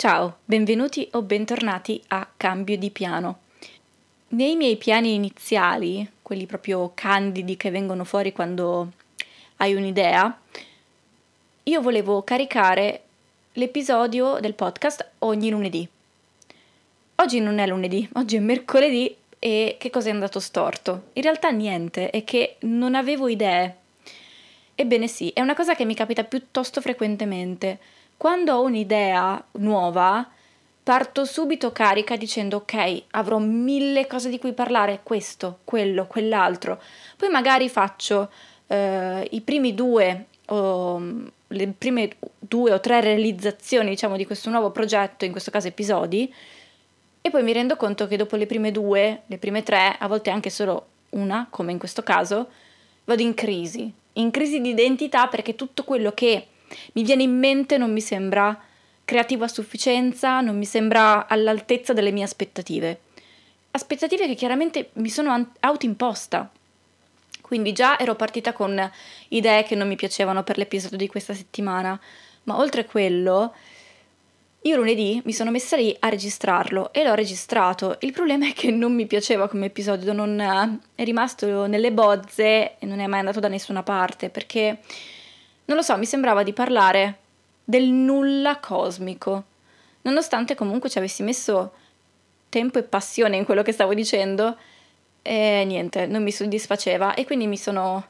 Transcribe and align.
Ciao, 0.00 0.36
benvenuti 0.44 1.08
o 1.14 1.22
bentornati 1.22 2.00
a 2.06 2.24
Cambio 2.36 2.78
di 2.78 2.90
piano. 2.90 3.40
Nei 4.28 4.54
miei 4.54 4.76
piani 4.76 5.14
iniziali, 5.14 6.08
quelli 6.22 6.46
proprio 6.46 6.92
candidi 6.94 7.56
che 7.56 7.72
vengono 7.72 8.04
fuori 8.04 8.30
quando 8.30 8.92
hai 9.56 9.74
un'idea, 9.74 10.40
io 11.64 11.80
volevo 11.80 12.22
caricare 12.22 13.02
l'episodio 13.54 14.38
del 14.38 14.54
podcast 14.54 15.04
ogni 15.18 15.50
lunedì. 15.50 15.88
Oggi 17.16 17.40
non 17.40 17.58
è 17.58 17.66
lunedì, 17.66 18.08
oggi 18.12 18.36
è 18.36 18.38
mercoledì 18.38 19.12
e 19.40 19.78
che 19.80 19.90
cosa 19.90 20.10
è 20.10 20.12
andato 20.12 20.38
storto? 20.38 21.08
In 21.14 21.22
realtà 21.22 21.50
niente, 21.50 22.10
è 22.10 22.22
che 22.22 22.54
non 22.60 22.94
avevo 22.94 23.26
idee. 23.26 23.76
Ebbene 24.76 25.08
sì, 25.08 25.32
è 25.34 25.40
una 25.40 25.56
cosa 25.56 25.74
che 25.74 25.84
mi 25.84 25.96
capita 25.96 26.22
piuttosto 26.22 26.80
frequentemente 26.80 27.96
quando 28.18 28.52
ho 28.52 28.62
un'idea 28.62 29.42
nuova, 29.52 30.28
parto 30.82 31.24
subito 31.24 31.70
carica 31.70 32.16
dicendo 32.16 32.56
ok, 32.56 33.04
avrò 33.12 33.38
mille 33.38 34.08
cose 34.08 34.28
di 34.28 34.38
cui 34.38 34.52
parlare, 34.52 35.00
questo, 35.04 35.60
quello, 35.64 36.06
quell'altro. 36.06 36.82
Poi 37.16 37.28
magari 37.28 37.68
faccio 37.68 38.28
eh, 38.66 39.26
i 39.30 39.40
primi 39.40 39.72
due 39.72 40.26
o 40.46 41.00
le 41.46 41.66
prime 41.78 42.10
due 42.38 42.72
o 42.72 42.80
tre 42.80 43.00
realizzazioni, 43.00 43.90
diciamo, 43.90 44.16
di 44.16 44.26
questo 44.26 44.50
nuovo 44.50 44.70
progetto, 44.70 45.24
in 45.24 45.30
questo 45.30 45.52
caso 45.52 45.68
episodi, 45.68 46.32
e 47.20 47.30
poi 47.30 47.42
mi 47.44 47.52
rendo 47.52 47.76
conto 47.76 48.08
che 48.08 48.16
dopo 48.16 48.34
le 48.34 48.46
prime 48.46 48.72
due, 48.72 49.22
le 49.26 49.38
prime 49.38 49.62
tre, 49.62 49.96
a 49.96 50.08
volte 50.08 50.30
anche 50.30 50.50
solo 50.50 50.86
una, 51.10 51.46
come 51.48 51.70
in 51.70 51.78
questo 51.78 52.02
caso, 52.02 52.48
vado 53.04 53.22
in 53.22 53.34
crisi, 53.34 53.92
in 54.14 54.30
crisi 54.32 54.60
di 54.60 54.70
identità 54.70 55.28
perché 55.28 55.54
tutto 55.54 55.84
quello 55.84 56.12
che 56.12 56.46
mi 56.92 57.02
viene 57.02 57.22
in 57.22 57.38
mente 57.38 57.78
non 57.78 57.92
mi 57.92 58.00
sembra 58.00 58.58
creativo 59.04 59.44
a 59.44 59.48
sufficienza, 59.48 60.40
non 60.40 60.58
mi 60.58 60.66
sembra 60.66 61.26
all'altezza 61.26 61.94
delle 61.94 62.10
mie 62.10 62.24
aspettative. 62.24 63.00
Aspettative 63.70 64.26
che 64.26 64.34
chiaramente 64.34 64.90
mi 64.94 65.08
sono 65.08 65.52
autoimposta. 65.60 66.50
Quindi 67.40 67.72
già 67.72 67.98
ero 67.98 68.14
partita 68.16 68.52
con 68.52 68.90
idee 69.28 69.62
che 69.62 69.74
non 69.74 69.88
mi 69.88 69.96
piacevano 69.96 70.42
per 70.42 70.58
l'episodio 70.58 70.98
di 70.98 71.08
questa 71.08 71.32
settimana, 71.32 71.98
ma 72.42 72.58
oltre 72.58 72.82
a 72.82 72.84
quello, 72.84 73.54
io 74.62 74.76
lunedì 74.76 75.22
mi 75.24 75.32
sono 75.32 75.50
messa 75.50 75.76
lì 75.76 75.96
a 76.00 76.10
registrarlo 76.10 76.92
e 76.92 77.02
l'ho 77.02 77.14
registrato. 77.14 77.96
Il 78.00 78.12
problema 78.12 78.46
è 78.46 78.52
che 78.52 78.70
non 78.70 78.94
mi 78.94 79.06
piaceva 79.06 79.48
come 79.48 79.66
episodio, 79.66 80.12
non 80.12 80.78
è 80.94 81.04
rimasto 81.04 81.64
nelle 81.66 81.92
bozze 81.92 82.76
e 82.78 82.84
non 82.84 82.98
è 82.98 83.06
mai 83.06 83.20
andato 83.20 83.40
da 83.40 83.48
nessuna 83.48 83.82
parte 83.82 84.28
perché 84.28 84.80
non 85.68 85.76
lo 85.76 85.82
so, 85.82 85.96
mi 85.98 86.06
sembrava 86.06 86.42
di 86.42 86.54
parlare 86.54 87.18
del 87.62 87.88
nulla 87.88 88.58
cosmico, 88.58 89.44
nonostante 90.02 90.54
comunque 90.54 90.88
ci 90.88 90.96
avessi 90.96 91.22
messo 91.22 91.72
tempo 92.48 92.78
e 92.78 92.82
passione 92.82 93.36
in 93.36 93.44
quello 93.44 93.62
che 93.62 93.72
stavo 93.72 93.92
dicendo, 93.92 94.56
e 95.20 95.64
niente, 95.66 96.06
non 96.06 96.22
mi 96.22 96.32
soddisfaceva 96.32 97.12
e 97.12 97.26
quindi 97.26 97.46
mi 97.46 97.58
sono 97.58 98.06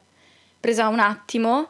presa 0.57 0.87
un 0.87 0.99
attimo, 0.99 1.67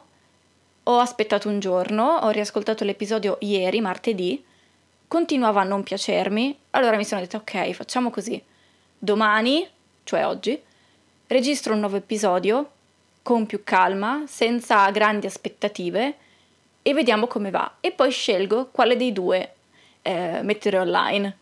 ho 0.84 0.98
aspettato 1.00 1.48
un 1.48 1.58
giorno, 1.58 2.18
ho 2.18 2.30
riascoltato 2.30 2.84
l'episodio 2.84 3.38
ieri, 3.40 3.80
martedì, 3.80 4.44
continuava 5.08 5.62
a 5.62 5.64
non 5.64 5.82
piacermi, 5.82 6.56
allora 6.70 6.96
mi 6.96 7.04
sono 7.04 7.20
detta 7.20 7.38
ok, 7.38 7.72
facciamo 7.72 8.10
così, 8.10 8.40
domani, 8.96 9.68
cioè 10.04 10.24
oggi, 10.24 10.56
registro 11.26 11.72
un 11.72 11.80
nuovo 11.80 11.96
episodio 11.96 12.70
con 13.22 13.46
più 13.46 13.62
calma, 13.64 14.24
senza 14.26 14.90
grandi 14.90 15.26
aspettative 15.26 16.16
e 16.82 16.94
vediamo 16.94 17.26
come 17.26 17.50
va. 17.50 17.76
E 17.80 17.92
poi 17.92 18.10
scelgo 18.10 18.68
quale 18.70 18.96
dei 18.96 19.12
due 19.12 19.54
eh, 20.02 20.40
mettere 20.42 20.78
online. 20.78 21.36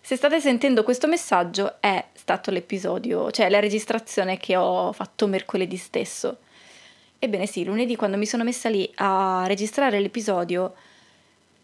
Se 0.00 0.16
state 0.16 0.38
sentendo 0.40 0.82
questo 0.82 1.06
messaggio 1.06 1.76
è 1.80 2.04
stato 2.12 2.50
l'episodio, 2.50 3.30
cioè 3.30 3.48
la 3.48 3.60
registrazione 3.60 4.36
che 4.36 4.54
ho 4.54 4.92
fatto 4.92 5.26
mercoledì 5.26 5.78
stesso. 5.78 6.38
Ebbene 7.18 7.46
sì, 7.46 7.64
lunedì 7.64 7.96
quando 7.96 8.18
mi 8.18 8.26
sono 8.26 8.44
messa 8.44 8.68
lì 8.68 8.90
a 8.96 9.44
registrare 9.46 9.98
l'episodio, 10.00 10.74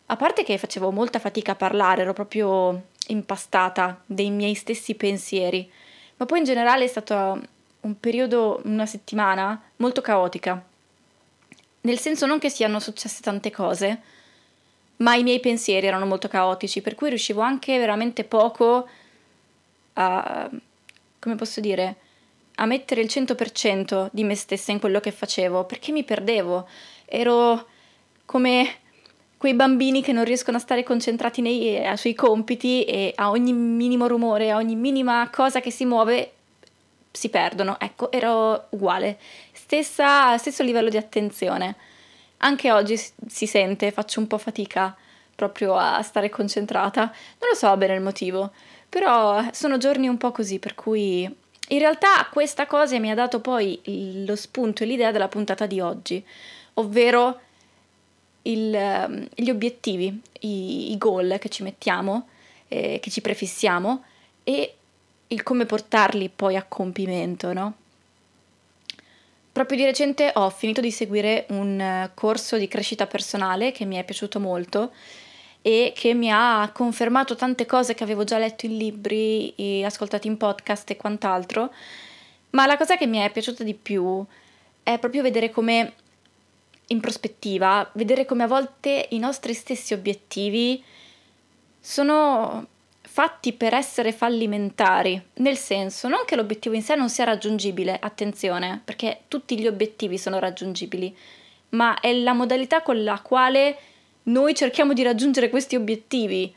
a 0.06 0.16
parte 0.16 0.42
che 0.42 0.56
facevo 0.56 0.90
molta 0.90 1.18
fatica 1.18 1.52
a 1.52 1.56
parlare, 1.56 2.00
ero 2.00 2.14
proprio 2.14 2.84
impastata 3.08 4.02
dei 4.06 4.30
miei 4.30 4.54
stessi 4.54 4.94
pensieri, 4.94 5.70
ma 6.16 6.26
poi 6.26 6.38
in 6.38 6.44
generale 6.44 6.84
è 6.84 6.88
stato 6.88 7.40
un 7.80 7.98
periodo, 7.98 8.60
una 8.64 8.86
settimana 8.86 9.60
molto 9.76 10.00
caotica. 10.00 10.62
Nel 11.82 11.98
senso 11.98 12.26
non 12.26 12.38
che 12.38 12.50
siano 12.50 12.78
successe 12.78 13.22
tante 13.22 13.50
cose, 13.50 14.00
ma 14.96 15.14
i 15.14 15.22
miei 15.22 15.40
pensieri 15.40 15.86
erano 15.86 16.06
molto 16.06 16.28
caotici, 16.28 16.82
per 16.82 16.94
cui 16.94 17.08
riuscivo 17.08 17.40
anche 17.40 17.78
veramente 17.78 18.24
poco 18.24 18.86
a, 19.94 20.50
come 21.18 21.34
posso 21.36 21.60
dire, 21.60 21.96
a 22.56 22.66
mettere 22.66 23.00
il 23.00 23.08
100% 23.10 24.08
di 24.12 24.24
me 24.24 24.34
stessa 24.34 24.72
in 24.72 24.78
quello 24.78 25.00
che 25.00 25.10
facevo, 25.10 25.64
perché 25.64 25.92
mi 25.92 26.04
perdevo. 26.04 26.68
Ero 27.06 27.66
come 28.26 28.74
quei 29.38 29.54
bambini 29.54 30.02
che 30.02 30.12
non 30.12 30.24
riescono 30.24 30.58
a 30.58 30.60
stare 30.60 30.82
concentrati 30.82 31.40
nei, 31.40 31.78
eh, 31.78 31.96
sui 31.96 32.12
compiti 32.12 32.84
e 32.84 33.12
a 33.16 33.30
ogni 33.30 33.54
minimo 33.54 34.06
rumore, 34.06 34.50
a 34.50 34.56
ogni 34.56 34.76
minima 34.76 35.30
cosa 35.32 35.60
che 35.60 35.70
si 35.70 35.86
muove 35.86 36.32
si 37.10 37.28
perdono. 37.28 37.78
Ecco, 37.80 38.10
ero 38.12 38.66
uguale, 38.70 39.18
Stessa, 39.52 40.36
stesso 40.36 40.62
livello 40.62 40.88
di 40.88 40.96
attenzione. 40.96 41.76
Anche 42.38 42.72
oggi 42.72 43.00
si 43.28 43.46
sente, 43.46 43.92
faccio 43.92 44.18
un 44.18 44.26
po' 44.26 44.38
fatica 44.38 44.96
proprio 45.36 45.76
a 45.76 46.02
stare 46.02 46.28
concentrata. 46.28 47.02
Non 47.02 47.50
lo 47.50 47.54
so 47.54 47.76
bene 47.76 47.94
il 47.94 48.00
motivo, 48.00 48.50
però 48.88 49.44
sono 49.52 49.78
giorni 49.78 50.08
un 50.08 50.16
po' 50.16 50.32
così, 50.32 50.58
per 50.58 50.74
cui 50.74 51.22
in 51.22 51.78
realtà 51.78 52.28
questa 52.32 52.66
cosa 52.66 52.98
mi 52.98 53.10
ha 53.10 53.14
dato 53.14 53.40
poi 53.40 53.80
lo 54.26 54.34
spunto 54.34 54.82
e 54.82 54.86
l'idea 54.86 55.12
della 55.12 55.28
puntata 55.28 55.66
di 55.66 55.78
oggi, 55.78 56.24
ovvero 56.74 57.40
il, 58.42 59.28
gli 59.32 59.50
obiettivi, 59.50 60.20
i, 60.40 60.90
i, 60.90 60.98
goal 60.98 61.36
che 61.38 61.48
ci 61.48 61.62
mettiamo, 61.62 62.28
eh, 62.66 62.98
che 63.00 63.10
ci 63.10 63.20
prefissiamo 63.20 64.02
e 64.42 64.74
il 65.30 65.42
come 65.42 65.66
portarli 65.66 66.28
poi 66.28 66.56
a 66.56 66.62
compimento, 66.62 67.52
no? 67.52 67.74
proprio 69.52 69.78
di 69.78 69.84
recente 69.84 70.30
ho 70.34 70.48
finito 70.48 70.80
di 70.80 70.90
seguire 70.90 71.46
un 71.50 71.78
eh, 71.78 72.10
corso 72.14 72.56
di 72.56 72.68
crescita 72.68 73.06
personale 73.06 73.72
che 73.72 73.84
mi 73.84 73.96
è 73.96 74.04
piaciuto 74.04 74.40
molto 74.40 74.92
e 75.60 75.92
che 75.94 76.14
mi 76.14 76.30
ha 76.32 76.70
confermato 76.72 77.36
tante 77.36 77.66
cose 77.66 77.92
che 77.94 78.02
avevo 78.02 78.24
già 78.24 78.38
letto 78.38 78.64
in 78.64 78.78
libri 78.78 79.82
ascoltato 79.84 80.26
in 80.26 80.38
podcast 80.38 80.88
e 80.90 80.96
quant'altro. 80.96 81.70
Ma 82.50 82.64
la 82.64 82.78
cosa 82.78 82.96
che 82.96 83.06
mi 83.06 83.18
è 83.18 83.30
piaciuta 83.30 83.62
di 83.62 83.74
più 83.74 84.24
è 84.82 84.98
proprio 84.98 85.20
vedere 85.20 85.50
come, 85.50 85.92
in 86.86 87.00
prospettiva, 87.00 87.88
vedere 87.92 88.24
come 88.24 88.44
a 88.44 88.46
volte 88.46 89.08
i 89.10 89.18
nostri 89.18 89.52
stessi 89.52 89.92
obiettivi 89.92 90.82
sono 91.78 92.66
fatti 93.12 93.52
per 93.52 93.74
essere 93.74 94.12
fallimentari, 94.12 95.20
nel 95.38 95.56
senso 95.56 96.06
non 96.06 96.20
che 96.24 96.36
l'obiettivo 96.36 96.76
in 96.76 96.82
sé 96.82 96.94
non 96.94 97.08
sia 97.10 97.24
raggiungibile, 97.24 97.98
attenzione, 98.00 98.80
perché 98.84 99.22
tutti 99.26 99.58
gli 99.58 99.66
obiettivi 99.66 100.16
sono 100.16 100.38
raggiungibili, 100.38 101.14
ma 101.70 101.98
è 101.98 102.12
la 102.14 102.34
modalità 102.34 102.82
con 102.82 103.02
la 103.02 103.18
quale 103.20 103.76
noi 104.24 104.54
cerchiamo 104.54 104.92
di 104.92 105.02
raggiungere 105.02 105.50
questi 105.50 105.74
obiettivi 105.74 106.54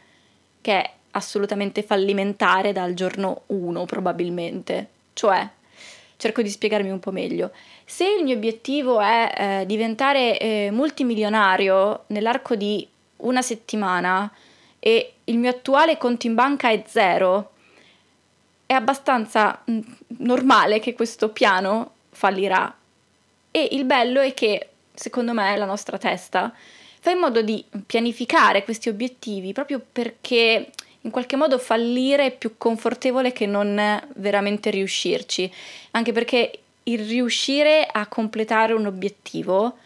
che 0.61 0.71
è 0.71 0.91
assolutamente 1.11 1.81
fallimentare 1.81 2.71
dal 2.71 2.94
giorno 2.94 3.41
1 3.47 3.85
probabilmente. 3.85 4.89
Cioè, 5.13 5.50
cerco 6.17 6.44
di 6.44 6.50
spiegarmi 6.50 6.91
un 6.91 7.00
po' 7.00 7.11
meglio. 7.11 7.50
Se 7.83 8.05
il 8.05 8.23
mio 8.23 8.35
obiettivo 8.35 9.00
è 9.00 9.33
eh, 9.35 9.65
diventare 9.65 10.38
eh, 10.38 10.69
multimilionario 10.71 12.03
nell'arco 12.07 12.55
di 12.55 12.88
una 13.17 13.41
settimana, 13.41 14.31
e 14.85 15.12
il 15.25 15.38
mio 15.38 15.50
attuale 15.50 15.98
conto 15.98 16.28
in 16.28 16.36
banca 16.36 16.70
è 16.70 16.84
zero, 16.88 17.52
è 18.66 18.74
abbastanza 18.74 19.64
mm, 19.70 19.80
normale 20.20 20.80
che 20.80 20.94
questo 20.94 21.30
piano 21.30 21.92
fallirà. 22.12 22.75
E 23.52 23.70
il 23.72 23.86
bello 23.86 24.22
è 24.22 24.34
che, 24.34 24.70
secondo 24.94 25.34
me, 25.34 25.56
la 25.56 25.66
nostra 25.66 25.98
testa. 25.98 26.54
Fa 27.00 27.12
in 27.12 27.20
modo 27.20 27.42
di 27.42 27.64
pianificare 27.86 28.64
questi 28.64 28.90
obiettivi 28.90 29.52
proprio 29.52 29.81
perché 29.92 30.72
in 31.02 31.12
qualche 31.12 31.36
modo 31.36 31.60
fallire 31.60 32.28
è 32.28 32.38
più 32.38 32.56
confortevole 32.58 33.34
che 33.34 33.46
non 33.46 34.02
veramente 34.16 34.70
riuscirci, 34.70 35.52
anche 35.92 36.14
perché 36.14 36.60
il 36.84 37.06
riuscire 37.06 37.86
a 37.90 38.08
completare 38.08 38.74
un 38.74 38.86
obiettivo 38.86 39.78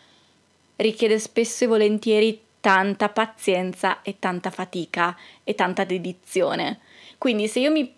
richiede 0.76 1.18
spesso 1.18 1.64
e 1.64 1.68
volentieri 1.68 2.40
tanta 2.60 3.10
pazienza 3.10 4.02
e 4.02 4.18
tanta 4.20 4.50
fatica 4.50 5.16
e 5.44 5.56
tanta 5.56 5.84
dedizione. 5.84 6.80
Quindi 7.18 7.48
se 7.48 7.60
io 7.60 7.72
mi, 7.72 7.94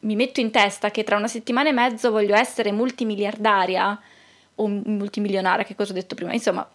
mi 0.00 0.16
metto 0.16 0.40
in 0.40 0.50
testa 0.50 0.90
che 0.90 1.04
tra 1.04 1.16
una 1.16 1.28
settimana 1.28 1.68
e 1.68 1.72
mezzo 1.72 2.10
voglio 2.10 2.34
essere 2.34 2.72
multimiliardaria 2.72 4.00
o 4.56 4.66
multimilionaria, 4.66 5.64
che 5.64 5.74
cosa 5.74 5.92
ho 5.92 5.94
detto 5.94 6.14
prima, 6.14 6.32
insomma, 6.32 6.68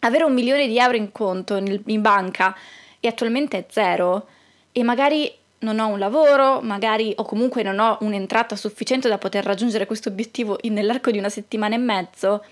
avere 0.00 0.24
un 0.24 0.32
milione 0.32 0.66
di 0.66 0.78
euro 0.78 0.96
in 0.96 1.12
conto 1.12 1.60
nel, 1.60 1.82
in 1.86 2.00
banca 2.00 2.56
e 2.98 3.08
attualmente 3.08 3.58
è 3.58 3.64
zero 3.68 4.26
e 4.72 4.82
magari 4.82 5.32
non 5.60 5.78
ho 5.78 5.88
un 5.88 5.98
lavoro, 5.98 6.60
magari 6.62 7.12
o 7.16 7.24
comunque 7.24 7.62
non 7.62 7.78
ho 7.78 7.98
un'entrata 8.00 8.56
sufficiente 8.56 9.08
da 9.08 9.18
poter 9.18 9.44
raggiungere 9.44 9.86
questo 9.86 10.08
obiettivo 10.08 10.58
nell'arco 10.62 11.10
di 11.10 11.18
una 11.18 11.28
settimana 11.28 11.74
e 11.74 11.78
mezzo, 11.78 12.44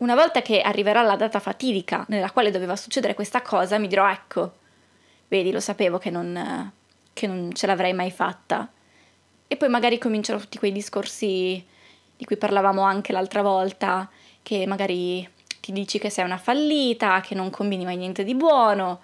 una 0.00 0.14
volta 0.14 0.42
che 0.42 0.60
arriverà 0.60 1.02
la 1.02 1.16
data 1.16 1.40
fatidica 1.40 2.04
nella 2.08 2.30
quale 2.30 2.50
doveva 2.50 2.76
succedere 2.76 3.14
questa 3.14 3.42
cosa, 3.42 3.78
mi 3.78 3.86
dirò 3.86 4.10
ecco, 4.10 4.52
vedi, 5.28 5.52
lo 5.52 5.60
sapevo 5.60 5.98
che 5.98 6.10
non, 6.10 6.72
che 7.12 7.26
non 7.26 7.52
ce 7.52 7.66
l'avrei 7.66 7.92
mai 7.92 8.10
fatta. 8.10 8.70
E 9.46 9.56
poi 9.56 9.68
magari 9.68 9.98
comincerò 9.98 10.38
tutti 10.38 10.58
quei 10.58 10.72
discorsi 10.72 11.64
di 12.16 12.24
cui 12.24 12.36
parlavamo 12.36 12.82
anche 12.82 13.12
l'altra 13.12 13.42
volta, 13.42 14.08
che 14.42 14.66
magari 14.66 15.28
ti 15.60 15.72
dici 15.72 15.98
che 15.98 16.08
sei 16.08 16.24
una 16.24 16.38
fallita, 16.38 17.20
che 17.20 17.34
non 17.34 17.50
combini 17.50 17.84
mai 17.84 17.96
niente 17.96 18.24
di 18.24 18.34
buono, 18.34 19.00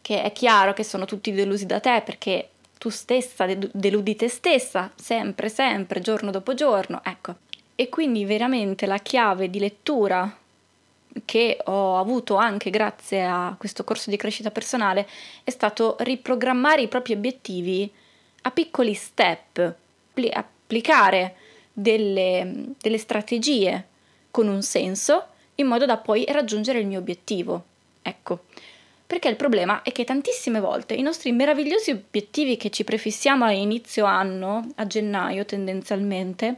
che 0.00 0.22
è 0.22 0.32
chiaro 0.32 0.72
che 0.72 0.82
sono 0.82 1.04
tutti 1.04 1.30
delusi 1.32 1.66
da 1.66 1.78
te 1.78 2.02
perché 2.04 2.48
tu 2.78 2.88
stessa 2.88 3.46
deludi 3.46 4.16
te 4.16 4.28
stessa, 4.28 4.90
sempre, 4.96 5.48
sempre, 5.48 6.00
giorno 6.00 6.32
dopo 6.32 6.54
giorno, 6.54 7.00
ecco. 7.04 7.36
E 7.74 7.88
quindi 7.88 8.24
veramente 8.24 8.86
la 8.86 8.98
chiave 8.98 9.50
di 9.50 9.58
lettura 9.58 10.36
che 11.24 11.58
ho 11.64 11.98
avuto 11.98 12.36
anche 12.36 12.70
grazie 12.70 13.24
a 13.24 13.54
questo 13.58 13.84
corso 13.84 14.10
di 14.10 14.16
crescita 14.16 14.50
personale 14.50 15.06
è 15.44 15.50
stato 15.50 15.96
riprogrammare 16.00 16.82
i 16.82 16.88
propri 16.88 17.12
obiettivi 17.12 17.90
a 18.42 18.50
piccoli 18.50 18.94
step, 18.94 19.74
applicare 20.32 21.36
delle, 21.72 22.64
delle 22.80 22.98
strategie 22.98 23.86
con 24.30 24.48
un 24.48 24.62
senso 24.62 25.26
in 25.56 25.66
modo 25.66 25.86
da 25.86 25.96
poi 25.96 26.24
raggiungere 26.28 26.78
il 26.78 26.86
mio 26.86 26.98
obiettivo. 26.98 27.64
Ecco, 28.02 28.44
perché 29.06 29.28
il 29.28 29.36
problema 29.36 29.82
è 29.82 29.92
che 29.92 30.04
tantissime 30.04 30.58
volte 30.60 30.94
i 30.94 31.02
nostri 31.02 31.32
meravigliosi 31.32 31.90
obiettivi 31.90 32.56
che 32.56 32.70
ci 32.70 32.82
prefissiamo 32.82 33.44
a 33.44 33.52
inizio 33.52 34.06
anno, 34.06 34.68
a 34.76 34.86
gennaio 34.86 35.44
tendenzialmente, 35.44 36.56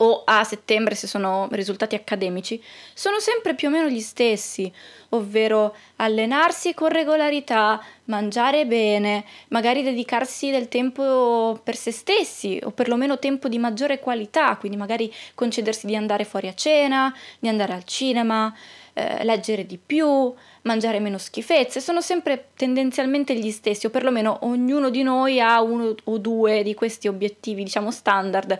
o 0.00 0.22
a 0.24 0.44
settembre 0.44 0.94
se 0.94 1.06
sono 1.06 1.48
risultati 1.50 1.94
accademici, 1.94 2.62
sono 2.94 3.18
sempre 3.18 3.54
più 3.54 3.68
o 3.68 3.70
meno 3.70 3.88
gli 3.88 4.00
stessi, 4.00 4.70
ovvero 5.10 5.74
allenarsi 5.96 6.74
con 6.74 6.88
regolarità, 6.88 7.82
mangiare 8.04 8.66
bene, 8.66 9.24
magari 9.48 9.82
dedicarsi 9.82 10.50
del 10.50 10.68
tempo 10.68 11.58
per 11.64 11.74
se 11.74 11.90
stessi 11.90 12.60
o 12.62 12.70
perlomeno 12.70 13.18
tempo 13.18 13.48
di 13.48 13.58
maggiore 13.58 13.98
qualità, 13.98 14.56
quindi 14.56 14.76
magari 14.76 15.12
concedersi 15.34 15.86
di 15.86 15.96
andare 15.96 16.24
fuori 16.24 16.48
a 16.48 16.54
cena, 16.54 17.14
di 17.38 17.48
andare 17.48 17.72
al 17.72 17.84
cinema, 17.84 18.54
eh, 18.92 19.24
leggere 19.24 19.66
di 19.66 19.78
più, 19.84 20.32
mangiare 20.62 21.00
meno 21.00 21.18
schifezze, 21.18 21.80
sono 21.80 22.00
sempre 22.00 22.50
tendenzialmente 22.54 23.34
gli 23.34 23.50
stessi 23.50 23.86
o 23.86 23.90
perlomeno 23.90 24.38
ognuno 24.42 24.90
di 24.90 25.02
noi 25.02 25.40
ha 25.40 25.60
uno 25.60 25.94
o 26.04 26.18
due 26.18 26.62
di 26.62 26.74
questi 26.74 27.08
obiettivi, 27.08 27.64
diciamo 27.64 27.90
standard 27.90 28.58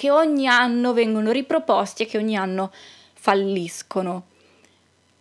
che 0.00 0.10
ogni 0.10 0.46
anno 0.46 0.94
vengono 0.94 1.30
riproposti 1.30 2.04
e 2.04 2.06
che 2.06 2.16
ogni 2.16 2.34
anno 2.34 2.72
falliscono. 3.12 4.28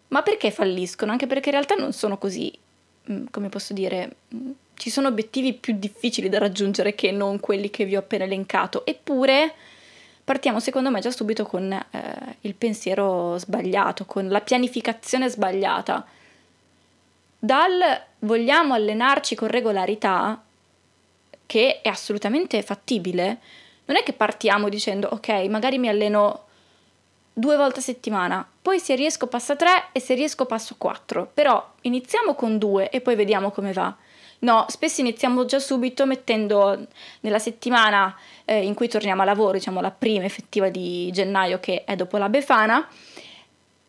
Ma 0.08 0.22
perché 0.22 0.52
falliscono? 0.52 1.12
Anche 1.12 1.28
perché 1.28 1.50
in 1.50 1.56
realtà 1.56 1.76
non 1.76 1.92
sono 1.92 2.18
così, 2.18 2.50
mm, 3.12 3.26
come 3.30 3.50
posso 3.50 3.74
dire, 3.74 4.16
mm, 4.34 4.52
ci 4.76 4.90
sono 4.90 5.10
obiettivi 5.10 5.52
più 5.52 5.76
difficili 5.78 6.30
da 6.30 6.38
raggiungere 6.38 6.96
che 6.96 7.12
non 7.12 7.42
quelli 7.42 7.70
che 7.70 7.84
vi 7.84 7.98
ho 7.98 8.00
appena 8.00 8.24
elencato. 8.24 8.86
Eppure 8.86 9.54
partiamo 10.24 10.62
secondo 10.62 10.90
me 10.90 11.02
già 11.02 11.12
subito 11.12 11.44
con 11.44 11.70
eh, 11.74 12.38
il 12.40 12.56
pensiero 12.56 13.38
sbagliato, 13.38 14.06
con 14.06 14.30
la 14.30 14.40
pianificazione 14.40 15.28
sbagliata. 15.28 16.08
Dal 17.38 18.02
vogliamo 18.20 18.76
allenarci 18.76 19.36
con 19.36 19.50
regolarità, 19.50 20.42
che 21.46 21.82
è 21.82 21.90
assolutamente 21.90 22.62
fattibile, 22.62 23.40
non 23.90 23.98
è 23.98 24.04
che 24.04 24.14
partiamo 24.14 24.70
dicendo 24.70 25.10
ok, 25.12 25.30
magari 25.50 25.80
mi 25.80 25.90
alleno 25.90 26.44
due 27.34 27.58
volte 27.58 27.80
a 27.80 27.82
settimana, 27.82 28.48
poi 28.62 28.80
se 28.80 28.94
riesco 28.94 29.26
passo 29.26 29.56
tre 29.56 29.88
e 29.92 30.00
se 30.00 30.14
riesco 30.14 30.46
passo 30.46 30.76
quattro, 30.78 31.30
però 31.34 31.74
iniziamo 31.82 32.36
con 32.36 32.60
due 32.60 32.90
e 32.90 33.02
poi 33.02 33.16
vediamo 33.16 33.50
come 33.50 33.74
va. 33.74 33.94
No, 34.42 34.66
spesso 34.70 35.02
iniziamo 35.02 35.44
già 35.46 35.60
subito 35.60 36.06
mettendo 36.06 36.88
nella 37.22 37.40
settimana 37.40 38.16
eh, 38.46 38.64
in 38.64 38.76
cui 38.76 38.88
torniamo 38.88 39.24
a 39.24 39.26
lavoro, 39.26 39.54
diciamo 39.54 39.82
la 39.82 39.92
prima 39.92 40.26
effettiva 40.26 40.70
di 40.70 41.10
gennaio 41.12 41.60
che 41.60 41.84
è 41.84 41.96
dopo 41.96 42.18
la 42.18 42.30
Befana, 42.30 42.88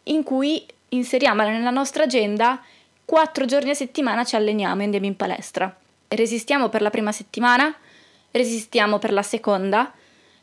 in 0.04 0.22
cui 0.22 0.64
inseriamo 0.88 1.42
nella 1.42 1.70
nostra 1.70 2.04
agenda 2.04 2.60
quattro 3.04 3.44
giorni 3.44 3.70
a 3.70 3.74
settimana 3.74 4.24
ci 4.24 4.34
alleniamo 4.34 4.80
e 4.80 4.84
andiamo 4.84 5.06
in 5.06 5.16
palestra. 5.16 5.76
Resistiamo 6.08 6.68
per 6.68 6.80
la 6.80 6.90
prima 6.90 7.12
settimana, 7.12 7.72
resistiamo 8.30 8.98
per 8.98 9.12
la 9.12 9.22
seconda, 9.22 9.92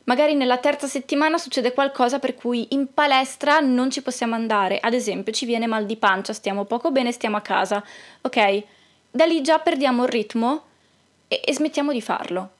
magari 0.04 0.34
nella 0.34 0.58
terza 0.58 0.86
settimana 0.86 1.38
succede 1.38 1.72
qualcosa 1.72 2.18
per 2.18 2.34
cui 2.34 2.68
in 2.70 2.92
palestra 2.92 3.60
non 3.60 3.90
ci 3.90 4.02
possiamo 4.02 4.34
andare, 4.34 4.78
ad 4.80 4.94
esempio 4.94 5.32
ci 5.32 5.46
viene 5.46 5.66
mal 5.66 5.86
di 5.86 5.96
pancia, 5.96 6.32
stiamo 6.32 6.64
poco 6.64 6.90
bene, 6.90 7.12
stiamo 7.12 7.36
a 7.36 7.42
casa, 7.42 7.84
ok? 8.22 8.62
Da 9.10 9.24
lì 9.24 9.42
già 9.42 9.58
perdiamo 9.58 10.04
il 10.04 10.10
ritmo 10.10 10.64
e, 11.28 11.40
e 11.44 11.54
smettiamo 11.54 11.92
di 11.92 12.02
farlo. 12.02 12.50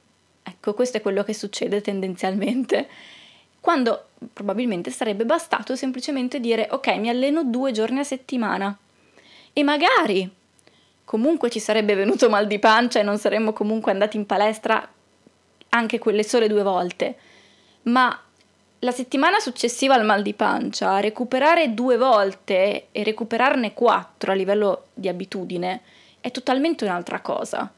Ecco, 0.43 0.75
questo 0.75 0.97
è 0.97 1.03
quello 1.03 1.25
che 1.25 1.35
succede 1.35 1.81
tendenzialmente. 1.81 2.89
Quando 3.61 4.07
probabilmente 4.33 4.91
sarebbe 4.91 5.25
bastato 5.25 5.77
semplicemente 5.77 6.41
dire 6.41 6.69
ok, 6.71 6.97
mi 6.97 7.09
alleno 7.09 7.45
due 7.45 7.73
giorni 7.73 7.99
a 7.99 8.05
settimana 8.05 8.77
e 9.53 9.63
magari 9.63 10.31
comunque 11.05 11.51
ci 11.51 11.61
sarebbe 11.61 11.95
venuto 11.95 12.29
mal 12.29 12.47
di 12.47 12.59
pancia 12.59 13.01
e 13.01 13.03
non 13.03 13.19
saremmo 13.19 13.53
comunque 13.53 13.93
andati 13.93 14.17
in 14.17 14.27
palestra 14.27 14.89
anche 15.71 15.99
quelle 15.99 16.25
sole 16.25 16.49
due 16.49 16.63
volte, 16.63 17.17
ma 17.83 18.19
la 18.81 18.93
settimana 18.93 19.41
successiva 19.41 19.95
al 19.95 20.05
mal 20.05 20.23
di 20.23 20.35
pancia, 20.35 21.01
recuperare 21.01 21.75
due 21.75 21.97
volte 21.97 22.87
e 22.93 23.03
recuperarne 23.03 23.75
quattro 23.75 24.31
a 24.31 24.35
livello 24.35 24.85
di 24.95 25.09
abitudine 25.09 25.81
è 26.21 26.31
totalmente 26.31 26.85
un'altra 26.85 27.21
cosa. 27.21 27.71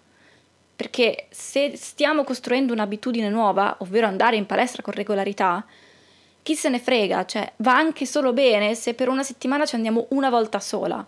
Perché 0.77 1.27
se 1.31 1.73
stiamo 1.77 2.25
costruendo 2.25 2.73
un'abitudine 2.73 3.29
nuova, 3.29 3.77
ovvero 3.79 4.07
andare 4.07 4.37
in 4.37 4.47
palestra 4.47 4.83
con 4.83 4.95
regolarità, 4.95 5.65
chi 6.43 6.55
se 6.55 6.69
ne 6.69 6.79
frega, 6.79 7.27
cioè 7.27 7.53
va 7.57 7.77
anche 7.77 8.07
solo 8.07 8.33
bene 8.33 8.75
se 8.75 8.95
per 8.95 9.09
una 9.09 9.23
settimana 9.23 9.67
ci 9.67 9.75
andiamo 9.75 10.07
una 10.11 10.31
volta 10.31 10.59
sola. 10.59 11.07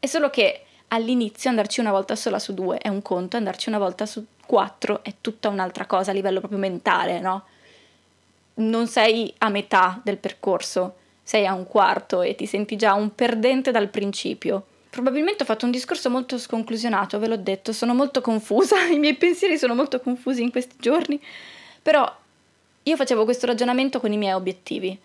È 0.00 0.06
solo 0.06 0.30
che 0.30 0.64
all'inizio 0.88 1.50
andarci 1.50 1.80
una 1.80 1.92
volta 1.92 2.16
sola 2.16 2.38
su 2.38 2.54
due 2.54 2.78
è 2.78 2.88
un 2.88 3.02
conto, 3.02 3.36
andarci 3.36 3.68
una 3.68 3.78
volta 3.78 4.04
su 4.06 4.24
quattro 4.48 5.04
è 5.04 5.12
tutta 5.20 5.50
un'altra 5.50 5.84
cosa 5.84 6.10
a 6.10 6.14
livello 6.14 6.38
proprio 6.38 6.58
mentale, 6.58 7.20
no? 7.20 7.44
Non 8.54 8.86
sei 8.86 9.32
a 9.38 9.50
metà 9.50 10.00
del 10.02 10.16
percorso, 10.16 10.96
sei 11.22 11.46
a 11.46 11.52
un 11.52 11.66
quarto 11.66 12.22
e 12.22 12.34
ti 12.34 12.46
senti 12.46 12.74
già 12.74 12.94
un 12.94 13.14
perdente 13.14 13.70
dal 13.70 13.88
principio. 13.88 14.64
Probabilmente 14.88 15.42
ho 15.42 15.46
fatto 15.46 15.66
un 15.66 15.70
discorso 15.70 16.08
molto 16.08 16.38
sconclusionato, 16.38 17.18
ve 17.18 17.28
l'ho 17.28 17.36
detto, 17.36 17.74
sono 17.74 17.92
molto 17.92 18.22
confusa, 18.22 18.82
i 18.88 18.98
miei 18.98 19.14
pensieri 19.14 19.58
sono 19.58 19.74
molto 19.74 20.00
confusi 20.00 20.40
in 20.40 20.50
questi 20.50 20.76
giorni, 20.78 21.20
però 21.82 22.10
io 22.82 22.96
facevo 22.96 23.24
questo 23.24 23.44
ragionamento 23.44 24.00
con 24.00 24.12
i 24.12 24.16
miei 24.16 24.32
obiettivi. 24.32 24.98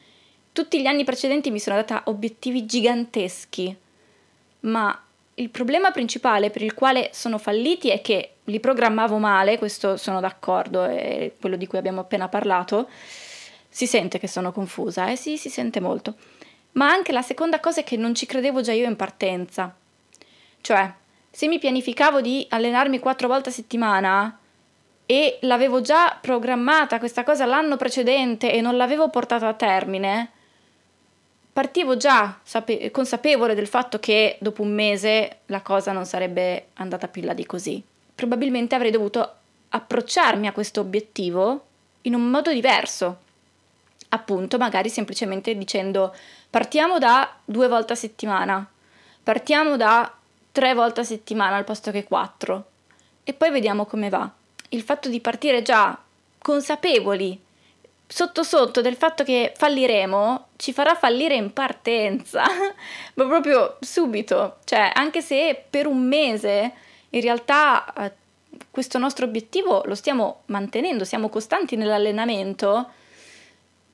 Tutti 0.53 0.81
gli 0.81 0.85
anni 0.85 1.03
precedenti 1.03 1.51
mi 1.51 1.59
sono 1.59 1.75
data 1.75 2.03
obiettivi 2.05 2.65
giganteschi, 2.65 3.75
ma 4.61 4.97
il 5.35 5.49
problema 5.49 5.91
principale 5.91 6.49
per 6.49 6.61
il 6.61 6.73
quale 6.73 7.09
sono 7.11 7.37
falliti 7.37 7.89
è 7.89 8.01
che 8.01 8.32
li 8.45 8.59
programmavo 8.59 9.17
male, 9.17 9.57
questo 9.57 9.97
sono 9.97 10.19
d'accordo, 10.19 10.83
è 10.83 11.31
quello 11.39 11.55
di 11.55 11.67
cui 11.67 11.77
abbiamo 11.77 12.01
appena 12.01 12.27
parlato. 12.27 12.89
Si 13.69 13.87
sente 13.87 14.19
che 14.19 14.27
sono 14.27 14.51
confusa, 14.51 15.07
eh 15.09 15.15
sì, 15.15 15.37
si 15.37 15.49
sente 15.49 15.79
molto. 15.79 16.15
Ma 16.73 16.89
anche 16.89 17.11
la 17.11 17.21
seconda 17.21 17.59
cosa 17.59 17.81
è 17.81 17.83
che 17.83 17.97
non 17.97 18.13
ci 18.15 18.25
credevo 18.25 18.61
già 18.61 18.73
io 18.73 18.85
in 18.85 18.95
partenza. 18.95 19.73
Cioè, 20.61 20.93
se 21.29 21.47
mi 21.47 21.59
pianificavo 21.59 22.21
di 22.21 22.45
allenarmi 22.49 22.99
quattro 22.99 23.27
volte 23.27 23.49
a 23.49 23.53
settimana 23.53 24.37
e 25.05 25.39
l'avevo 25.41 25.81
già 25.81 26.17
programmata 26.19 26.99
questa 26.99 27.23
cosa 27.23 27.45
l'anno 27.45 27.77
precedente 27.77 28.51
e 28.51 28.61
non 28.61 28.77
l'avevo 28.77 29.09
portata 29.09 29.47
a 29.47 29.53
termine, 29.53 30.31
partivo 31.51 31.97
già 31.97 32.39
sape- 32.43 32.91
consapevole 32.91 33.55
del 33.55 33.67
fatto 33.67 33.99
che 33.99 34.37
dopo 34.39 34.61
un 34.61 34.73
mese 34.73 35.39
la 35.47 35.61
cosa 35.61 35.91
non 35.91 36.05
sarebbe 36.05 36.67
andata 36.75 37.07
più 37.07 37.23
là 37.23 37.33
di 37.33 37.45
così. 37.45 37.83
Probabilmente 38.15 38.75
avrei 38.75 38.91
dovuto 38.91 39.33
approcciarmi 39.69 40.47
a 40.47 40.51
questo 40.51 40.81
obiettivo 40.81 41.65
in 42.01 42.13
un 42.13 42.29
modo 42.29 42.51
diverso. 42.51 43.17
Appunto, 44.09 44.57
magari 44.57 44.89
semplicemente 44.89 45.55
dicendo 45.57 46.15
partiamo 46.49 46.99
da 46.99 47.35
due 47.43 47.67
volte 47.67 47.93
a 47.93 47.95
settimana, 47.95 48.65
partiamo 49.23 49.75
da 49.75 50.13
tre 50.51 50.73
volte 50.75 51.01
a 51.01 51.03
settimana 51.03 51.55
al 51.55 51.63
posto 51.63 51.89
che 51.89 52.03
quattro 52.03 52.65
e 53.23 53.33
poi 53.33 53.49
vediamo 53.49 53.85
come 53.85 54.09
va. 54.09 54.29
Il 54.69 54.83
fatto 54.83 55.09
di 55.09 55.19
partire 55.19 55.63
già 55.63 55.99
consapevoli 56.37 57.41
sotto 58.05 58.43
sotto 58.43 58.81
del 58.81 58.95
fatto 58.95 59.23
che 59.23 59.53
falliremo 59.55 60.49
ci 60.57 60.73
farà 60.73 60.93
fallire 60.93 61.33
in 61.33 61.51
partenza, 61.51 62.43
ma 63.15 63.25
proprio 63.25 63.77
subito, 63.79 64.57
cioè 64.65 64.91
anche 64.93 65.21
se 65.21 65.63
per 65.67 65.87
un 65.87 66.07
mese 66.07 66.73
in 67.13 67.21
realtà 67.21 67.93
eh, 67.93 68.11
questo 68.69 68.97
nostro 68.97 69.25
obiettivo 69.25 69.83
lo 69.85 69.95
stiamo 69.95 70.41
mantenendo, 70.47 71.05
siamo 71.05 71.29
costanti 71.29 71.75
nell'allenamento, 71.75 72.89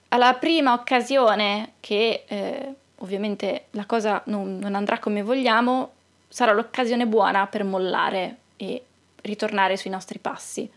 alla 0.09 0.33
prima 0.33 0.73
occasione 0.73 1.73
che 1.79 2.23
eh, 2.27 2.73
ovviamente 2.97 3.65
la 3.71 3.85
cosa 3.85 4.21
non, 4.25 4.57
non 4.57 4.75
andrà 4.75 4.99
come 4.99 5.21
vogliamo, 5.21 5.91
sarà 6.27 6.53
l'occasione 6.53 7.05
buona 7.05 7.47
per 7.47 7.63
mollare 7.63 8.37
e 8.57 8.83
ritornare 9.21 9.77
sui 9.77 9.89
nostri 9.89 10.19
passi. 10.19 10.69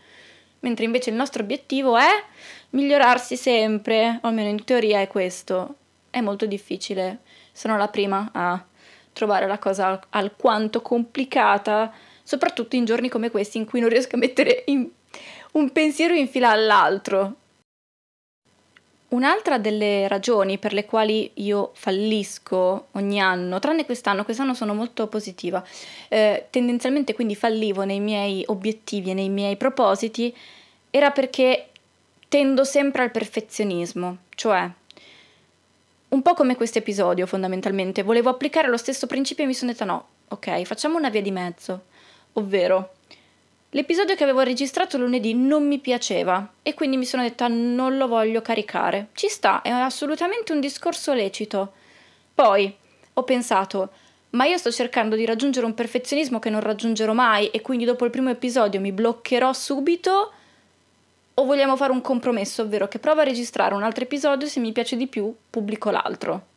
Mentre 0.59 0.85
invece 0.85 1.09
il 1.09 1.15
nostro 1.15 1.43
obiettivo 1.43 1.97
è 1.97 2.23
migliorarsi 2.71 3.35
sempre, 3.35 4.19
o 4.21 4.27
almeno 4.27 4.49
in 4.49 4.63
teoria 4.63 5.01
è 5.01 5.07
questo. 5.07 5.75
È 6.09 6.21
molto 6.21 6.45
difficile, 6.45 7.19
sono 7.51 7.75
la 7.77 7.87
prima 7.87 8.29
a 8.31 8.63
trovare 9.11 9.47
la 9.47 9.59
cosa 9.59 9.99
alquanto 10.09 10.81
complicata, 10.81 11.91
soprattutto 12.23 12.75
in 12.75 12.85
giorni 12.85 13.09
come 13.09 13.29
questi 13.29 13.57
in 13.57 13.65
cui 13.65 13.79
non 13.79 13.89
riesco 13.89 14.15
a 14.15 14.19
mettere 14.19 14.63
un 15.51 15.71
pensiero 15.71 16.13
in 16.13 16.27
fila 16.27 16.49
all'altro. 16.49 17.35
Un'altra 19.09 19.59
delle 19.59 20.07
ragioni 20.07 20.57
per 20.57 20.73
le 20.73 20.85
quali 20.85 21.29
io 21.35 21.69
fallisco 21.75 22.87
ogni 22.93 23.21
anno, 23.21 23.59
tranne 23.59 23.85
quest'anno, 23.85 24.23
quest'anno 24.23 24.55
sono 24.55 24.73
molto 24.73 25.05
positiva, 25.05 25.63
eh, 26.07 26.47
tendenzialmente 26.49 27.13
quindi 27.13 27.35
fallivo 27.35 27.83
nei 27.83 27.99
miei 27.99 28.43
obiettivi 28.47 29.11
e 29.11 29.13
nei 29.13 29.29
miei 29.29 29.55
propositi, 29.55 30.35
era 30.89 31.11
perché 31.11 31.67
tendo 32.27 32.63
sempre 32.63 33.03
al 33.03 33.11
perfezionismo, 33.11 34.17
cioè 34.33 34.67
un 36.09 36.21
po' 36.23 36.33
come 36.33 36.55
questo 36.55 36.79
episodio 36.79 37.27
fondamentalmente, 37.27 38.01
volevo 38.01 38.31
applicare 38.31 38.67
lo 38.67 38.77
stesso 38.77 39.05
principio 39.05 39.43
e 39.43 39.47
mi 39.47 39.53
sono 39.53 39.71
detta 39.71 39.85
no, 39.85 40.07
ok, 40.29 40.63
facciamo 40.63 40.97
una 40.97 41.09
via 41.09 41.21
di 41.21 41.31
mezzo, 41.31 41.83
ovvero 42.33 42.91
L'episodio 43.75 44.13
che 44.13 44.21
avevo 44.21 44.41
registrato 44.41 44.99
lunedì 44.99 45.33
non 45.33 45.67
mi 45.67 45.79
piaceva 45.79 46.47
e 46.61 46.75
quindi 46.75 46.95
mi 46.95 47.05
sono 47.05 47.23
detta 47.23 47.47
non 47.47 47.97
lo 47.97 48.07
voglio 48.07 48.39
caricare. 48.43 49.07
Ci 49.13 49.27
sta, 49.29 49.63
è 49.63 49.69
assolutamente 49.71 50.51
un 50.51 50.59
discorso 50.59 51.11
lecito. 51.13 51.73
Poi 52.35 52.71
ho 53.13 53.23
pensato, 53.23 53.89
ma 54.31 54.45
io 54.45 54.59
sto 54.59 54.71
cercando 54.71 55.15
di 55.15 55.25
raggiungere 55.25 55.65
un 55.65 55.73
perfezionismo 55.73 56.37
che 56.37 56.51
non 56.51 56.59
raggiungerò 56.59 57.13
mai 57.13 57.49
e 57.49 57.61
quindi 57.61 57.83
dopo 57.83 58.05
il 58.05 58.11
primo 58.11 58.29
episodio 58.29 58.79
mi 58.79 58.91
bloccherò 58.91 59.51
subito 59.53 60.31
o 61.33 61.43
vogliamo 61.43 61.75
fare 61.75 61.93
un 61.93 62.01
compromesso, 62.01 62.61
ovvero 62.61 62.87
che 62.87 62.99
provo 62.99 63.21
a 63.21 63.23
registrare 63.23 63.73
un 63.73 63.81
altro 63.81 64.03
episodio 64.03 64.47
se 64.47 64.59
mi 64.59 64.71
piace 64.71 64.95
di 64.95 65.07
più 65.07 65.33
pubblico 65.49 65.89
l'altro 65.89 66.51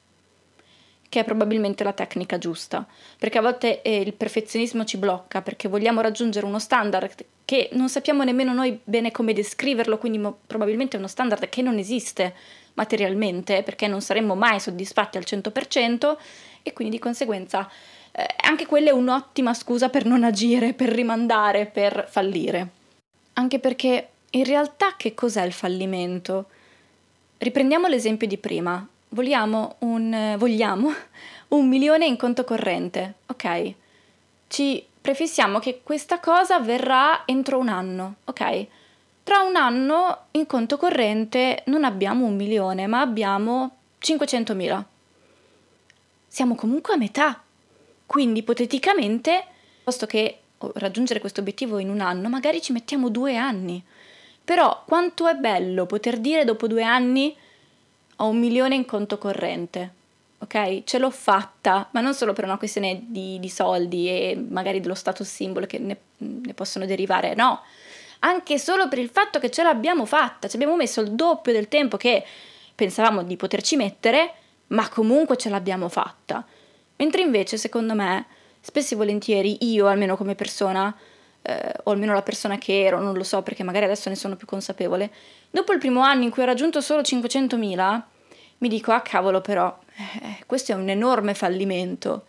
che 1.09 1.21
è 1.21 1.25
probabilmente 1.25 1.85
la 1.85 1.93
tecnica 1.93 2.39
giusta, 2.39 2.87
perché 3.19 3.39
a 3.39 3.43
volte 3.43 3.83
eh, 3.83 4.01
il 4.01 4.13
perfezionismo 4.13 4.85
ci 4.85 4.97
blocca, 4.97 5.43
perché 5.43 5.69
vogliamo 5.69 6.01
raggiungere 6.01 6.47
uno 6.47 6.59
standard 6.59 7.25
che 7.45 7.69
non 7.73 7.89
sappiamo 7.89 8.25
nemmeno 8.25 8.53
noi 8.53 8.79
bene 8.83 9.11
come 9.11 9.33
descriverlo, 9.33 9.99
quindi 9.99 10.19
mo- 10.19 10.39
probabilmente 10.47 10.97
è 10.97 10.99
uno 10.99 11.09
standard 11.09 11.49
che 11.49 11.63
non 11.63 11.79
esiste 11.79 12.35
materialmente, 12.75 13.63
perché 13.63 13.87
non 13.87 14.01
saremmo 14.01 14.35
mai 14.35 14.61
soddisfatti 14.61 15.17
al 15.17 15.25
100% 15.27 16.17
e 16.63 16.73
quindi 16.73 16.97
di 16.97 17.01
conseguenza 17.01 17.71
eh, 18.13 18.27
anche 18.43 18.67
quella 18.67 18.91
è 18.91 18.93
un'ottima 18.93 19.53
scusa 19.53 19.91
per 19.91 20.07
non 20.07 20.25
agire, 20.25 20.73
per 20.73 20.89
rimandare, 20.89 21.67
per 21.67 22.07
fallire. 22.09 22.69
Anche 23.35 23.59
perché 23.59 24.09
in 24.31 24.45
realtà 24.45 24.95
che 24.97 25.13
cos'è 25.13 25.45
il 25.45 25.53
fallimento? 25.53 26.47
Riprendiamo 27.39 27.87
l'esempio 27.87 28.27
di 28.27 28.39
prima, 28.39 28.87
vogliamo 29.11 29.77
un, 29.81 30.35
vogliamo 30.39 30.93
un 31.49 31.69
milione 31.69 32.07
in 32.07 32.17
conto 32.17 32.45
corrente, 32.45 33.15
ok? 33.27 33.75
Ci 34.49 34.85
prefissiamo 35.01 35.59
che 35.59 35.81
questa 35.83 36.19
cosa 36.19 36.57
avverrà 36.57 37.23
entro 37.27 37.59
un 37.59 37.69
anno, 37.69 38.17
ok? 38.25 38.67
Tra 39.23 39.41
un 39.41 39.57
anno 39.57 40.27
in 40.33 40.47
conto 40.47 40.77
corrente 40.77 41.63
non 41.67 41.85
abbiamo 41.85 42.27
un 42.27 42.37
milione, 42.37 42.87
ma 42.87 43.01
abbiamo 43.01 43.77
500.000. 44.01 44.83
Siamo 46.29 46.55
comunque 46.55 46.95
a 46.95 46.97
metà. 46.97 47.41
Quindi 48.07 48.41
ipoteticamente, 48.41 49.45
posto 49.83 50.07
che 50.07 50.39
raggiungere 50.75 51.19
questo 51.19 51.41
obiettivo 51.41 51.79
in 51.79 51.91
un 51.91 52.01
anno, 52.01 52.29
magari 52.29 52.63
ci 52.63 52.73
mettiamo 52.73 53.09
due 53.09 53.37
anni. 53.37 53.83
Però 54.45 54.85
quanto 54.87 55.27
è 55.27 55.35
bello 55.35 55.87
poter 55.87 56.19
dire 56.19 56.45
dopo 56.45 56.69
due 56.69 56.85
anni 56.85 57.37
ho 58.17 58.29
un 58.29 58.39
milione 58.39 58.75
in 58.75 58.85
conto 58.85 59.19
corrente, 59.19 59.93
ok? 60.39 60.85
Ce 60.85 60.99
l'ho 60.99 61.11
fatta, 61.11 61.89
ma 61.93 62.01
non 62.01 62.15
solo 62.15 62.33
per 62.33 62.45
una 62.45 62.59
questione 62.59 63.05
di, 63.07 63.39
di 63.39 63.49
soldi 63.49 64.09
e 64.09 64.37
magari 64.49 64.81
dello 64.81 64.95
status 64.95 65.29
simbolo 65.29 65.67
che 65.67 65.79
ne, 65.79 65.99
ne, 66.19 66.55
possono 66.55 66.87
derivare, 66.87 67.35
no, 67.35 67.63
anche 68.21 68.59
solo 68.59 68.89
per 68.89 68.99
il 68.99 69.09
fatto 69.09 69.39
che 69.39 69.51
ce 69.51 69.63
l'abbiamo 69.63 70.05
fatta, 70.05 70.49
ci 70.49 70.57
abbiamo 70.57 70.77
messo 70.77 71.01
il 71.01 71.13
doppio 71.13 71.53
del 71.53 71.69
tempo 71.69 71.97
che 71.97 72.25
pensavamo 72.75 73.23
di 73.23 73.37
poterci 73.37 73.77
mettere, 73.77 74.35
ma 74.69 74.89
comunque 74.89 75.37
ce 75.37 75.49
l'abbiamo 75.49 75.89
fatta. 75.89 76.45
Mentre 76.97 77.23
invece, 77.23 77.59
secondo 77.59 77.95
me, 77.95 78.27
spesso 78.61 78.95
e 78.95 78.97
volentieri 78.97 79.59
io, 79.71 79.87
almeno 79.87 80.17
come 80.17 80.35
persona, 80.35 80.95
eh, 81.47 81.73
o 81.85 81.93
almeno 81.93 82.13
la 82.13 82.23
persona 82.23 82.59
che 82.59 82.83
ero, 82.83 83.01
non 83.01 83.15
lo 83.15 83.23
so 83.23 83.43
perché 83.43 83.63
magari 83.63 83.85
adesso 83.85 84.09
ne 84.09 84.17
sono 84.17 84.35
più 84.35 84.47
consapevole, 84.47 85.11
dopo 85.51 85.73
il 85.73 85.79
primo 85.79 86.01
anno 86.01 86.25
in 86.25 86.31
cui 86.31 86.43
ho 86.43 86.47
raggiunto 86.47 86.81
solo 86.81 87.03
500.000, 87.03 88.01
mi 88.59 88.69
dico, 88.69 88.91
ah 88.91 89.01
cavolo 89.01 89.41
però, 89.41 89.79
eh, 89.97 90.45
questo 90.47 90.73
è 90.73 90.75
un 90.75 90.89
enorme 90.89 91.35
fallimento. 91.35 92.25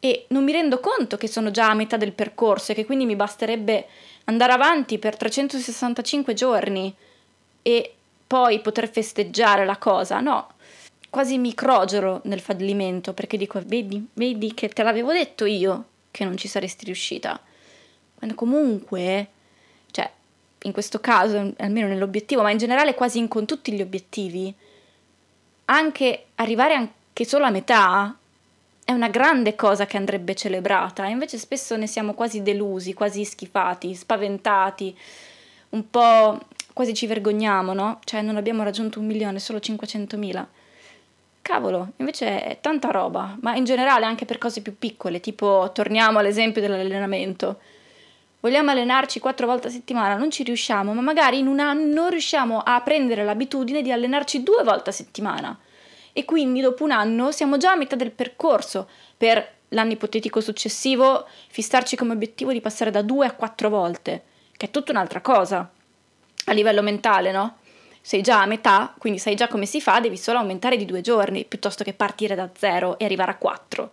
E 0.00 0.26
non 0.28 0.44
mi 0.44 0.52
rendo 0.52 0.80
conto 0.80 1.16
che 1.16 1.28
sono 1.28 1.50
già 1.50 1.70
a 1.70 1.74
metà 1.74 1.96
del 1.96 2.12
percorso 2.12 2.72
e 2.72 2.74
che 2.74 2.86
quindi 2.86 3.04
mi 3.04 3.16
basterebbe 3.16 3.86
andare 4.24 4.52
avanti 4.52 4.98
per 4.98 5.16
365 5.16 6.34
giorni 6.34 6.94
e 7.62 7.94
poi 8.26 8.60
poter 8.60 8.88
festeggiare 8.88 9.64
la 9.64 9.76
cosa. 9.76 10.20
No, 10.20 10.48
quasi 11.10 11.38
mi 11.38 11.54
crogero 11.54 12.20
nel 12.24 12.40
fallimento 12.40 13.12
perché 13.12 13.36
dico, 13.36 13.60
vedi, 13.64 14.04
vedi 14.14 14.54
che 14.54 14.68
te 14.68 14.82
l'avevo 14.82 15.12
detto 15.12 15.44
io 15.44 15.84
che 16.10 16.24
non 16.24 16.36
ci 16.36 16.48
saresti 16.48 16.84
riuscita. 16.84 17.40
Quando 18.18 18.34
comunque, 18.34 19.28
cioè, 19.92 20.10
in 20.62 20.72
questo 20.72 20.98
caso, 20.98 21.54
almeno 21.58 21.86
nell'obiettivo, 21.86 22.42
ma 22.42 22.50
in 22.50 22.58
generale 22.58 22.94
quasi 22.94 23.18
in, 23.18 23.28
con 23.28 23.46
tutti 23.46 23.72
gli 23.72 23.80
obiettivi, 23.80 24.52
anche 25.66 26.24
arrivare 26.34 26.74
anche 26.74 27.24
solo 27.24 27.44
a 27.44 27.50
metà 27.50 28.16
è 28.84 28.92
una 28.92 29.08
grande 29.08 29.54
cosa 29.54 29.86
che 29.86 29.98
andrebbe 29.98 30.34
celebrata, 30.34 31.06
invece 31.06 31.38
spesso 31.38 31.76
ne 31.76 31.86
siamo 31.86 32.14
quasi 32.14 32.42
delusi, 32.42 32.94
quasi 32.94 33.22
schifati, 33.24 33.94
spaventati, 33.94 34.96
un 35.70 35.90
po' 35.90 36.40
quasi 36.72 36.94
ci 36.94 37.06
vergogniamo, 37.06 37.72
no? 37.72 38.00
Cioè 38.02 38.22
non 38.22 38.36
abbiamo 38.36 38.62
raggiunto 38.62 38.98
un 38.98 39.06
milione, 39.06 39.38
solo 39.38 39.58
500.000. 39.58 40.44
Cavolo, 41.42 41.92
invece 41.96 42.42
è 42.42 42.58
tanta 42.60 42.90
roba, 42.90 43.36
ma 43.42 43.54
in 43.54 43.64
generale 43.64 44.06
anche 44.06 44.24
per 44.24 44.38
cose 44.38 44.60
più 44.60 44.76
piccole, 44.76 45.20
tipo 45.20 45.70
torniamo 45.72 46.18
all'esempio 46.18 46.60
dell'allenamento. 46.60 47.60
Vogliamo 48.40 48.70
allenarci 48.70 49.18
quattro 49.18 49.46
volte 49.46 49.66
a 49.66 49.70
settimana, 49.70 50.14
non 50.14 50.30
ci 50.30 50.44
riusciamo, 50.44 50.94
ma 50.94 51.00
magari 51.00 51.38
in 51.38 51.48
un 51.48 51.58
anno 51.58 52.06
riusciamo 52.06 52.60
a 52.60 52.80
prendere 52.82 53.24
l'abitudine 53.24 53.82
di 53.82 53.90
allenarci 53.90 54.44
due 54.44 54.62
volte 54.62 54.90
a 54.90 54.92
settimana 54.92 55.58
e 56.12 56.24
quindi 56.24 56.60
dopo 56.60 56.84
un 56.84 56.92
anno 56.92 57.32
siamo 57.32 57.56
già 57.56 57.72
a 57.72 57.76
metà 57.76 57.96
del 57.96 58.12
percorso 58.12 58.88
per 59.16 59.56
l'anno 59.70 59.92
ipotetico 59.92 60.40
successivo 60.40 61.26
fissarci 61.48 61.96
come 61.96 62.12
obiettivo 62.12 62.52
di 62.52 62.60
passare 62.60 62.92
da 62.92 63.02
due 63.02 63.26
a 63.26 63.32
quattro 63.32 63.68
volte, 63.70 64.22
che 64.56 64.66
è 64.66 64.70
tutta 64.70 64.92
un'altra 64.92 65.20
cosa 65.20 65.68
a 66.44 66.52
livello 66.52 66.82
mentale, 66.82 67.32
no? 67.32 67.56
Sei 68.00 68.22
già 68.22 68.40
a 68.40 68.46
metà, 68.46 68.94
quindi 68.98 69.18
sai 69.18 69.34
già 69.34 69.48
come 69.48 69.66
si 69.66 69.80
fa, 69.80 69.98
devi 69.98 70.16
solo 70.16 70.38
aumentare 70.38 70.76
di 70.76 70.84
due 70.84 71.00
giorni 71.00 71.44
piuttosto 71.44 71.82
che 71.82 71.92
partire 71.92 72.36
da 72.36 72.48
zero 72.56 72.98
e 72.98 73.04
arrivare 73.04 73.32
a 73.32 73.36
quattro. 73.36 73.90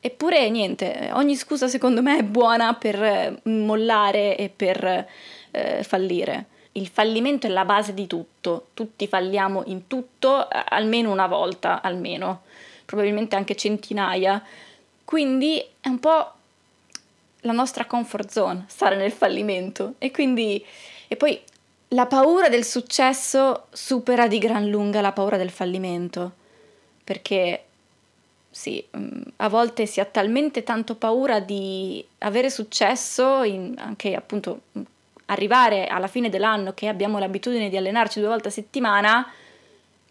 Eppure 0.00 0.48
niente, 0.48 1.10
ogni 1.12 1.36
scusa 1.36 1.68
secondo 1.68 2.00
me 2.00 2.18
è 2.18 2.22
buona 2.22 2.74
per 2.74 3.02
eh, 3.02 3.40
mollare 3.44 4.36
e 4.36 4.48
per 4.48 5.06
eh, 5.50 5.82
fallire. 5.82 6.46
Il 6.72 6.88
fallimento 6.88 7.46
è 7.46 7.50
la 7.50 7.64
base 7.64 7.92
di 7.92 8.06
tutto, 8.06 8.68
tutti 8.72 9.06
falliamo 9.06 9.64
in 9.66 9.86
tutto 9.88 10.48
almeno 10.48 11.10
una 11.10 11.26
volta, 11.26 11.82
almeno, 11.82 12.42
probabilmente 12.86 13.36
anche 13.36 13.56
centinaia. 13.56 14.42
Quindi 15.04 15.62
è 15.80 15.88
un 15.88 15.98
po' 15.98 16.32
la 17.40 17.52
nostra 17.52 17.84
comfort 17.86 18.30
zone 18.30 18.64
stare 18.68 18.96
nel 18.96 19.12
fallimento. 19.12 19.94
E 19.98 20.10
quindi 20.10 20.64
e 21.08 21.16
poi 21.16 21.38
la 21.88 22.06
paura 22.06 22.48
del 22.48 22.64
successo 22.64 23.66
supera 23.72 24.28
di 24.28 24.38
gran 24.38 24.68
lunga 24.68 25.00
la 25.00 25.10
paura 25.10 25.36
del 25.36 25.50
fallimento, 25.50 26.32
perché 27.02 27.64
sì, 28.60 28.84
mm, 28.94 29.22
a 29.36 29.48
volte 29.48 29.86
si 29.86 30.00
ha 30.00 30.04
talmente 30.04 30.62
tanto 30.62 30.94
paura 30.94 31.40
di 31.40 32.04
avere 32.18 32.50
successo, 32.50 33.42
in, 33.42 33.74
anche 33.78 34.14
appunto 34.14 34.60
arrivare 35.26 35.86
alla 35.86 36.08
fine 36.08 36.28
dell'anno 36.28 36.74
che 36.74 36.86
abbiamo 36.86 37.18
l'abitudine 37.18 37.70
di 37.70 37.78
allenarci 37.78 38.20
due 38.20 38.28
volte 38.28 38.48
a 38.48 38.50
settimana, 38.50 39.32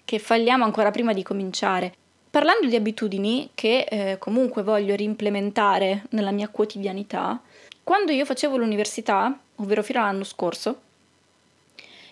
che 0.03 0.17
falliamo 0.17 0.63
ancora 0.63 0.89
prima 0.89 1.13
di 1.13 1.21
cominciare. 1.21 1.93
Parlando 2.31 2.65
di 2.65 2.75
abitudini 2.75 3.51
che 3.53 3.85
eh, 3.87 4.17
comunque 4.17 4.63
voglio 4.63 4.95
reimplementare 4.95 6.05
nella 6.09 6.31
mia 6.31 6.47
quotidianità, 6.47 7.39
quando 7.83 8.11
io 8.11 8.25
facevo 8.25 8.57
l'università, 8.57 9.31
ovvero 9.57 9.83
fino 9.83 9.99
all'anno 9.99 10.23
scorso, 10.23 10.79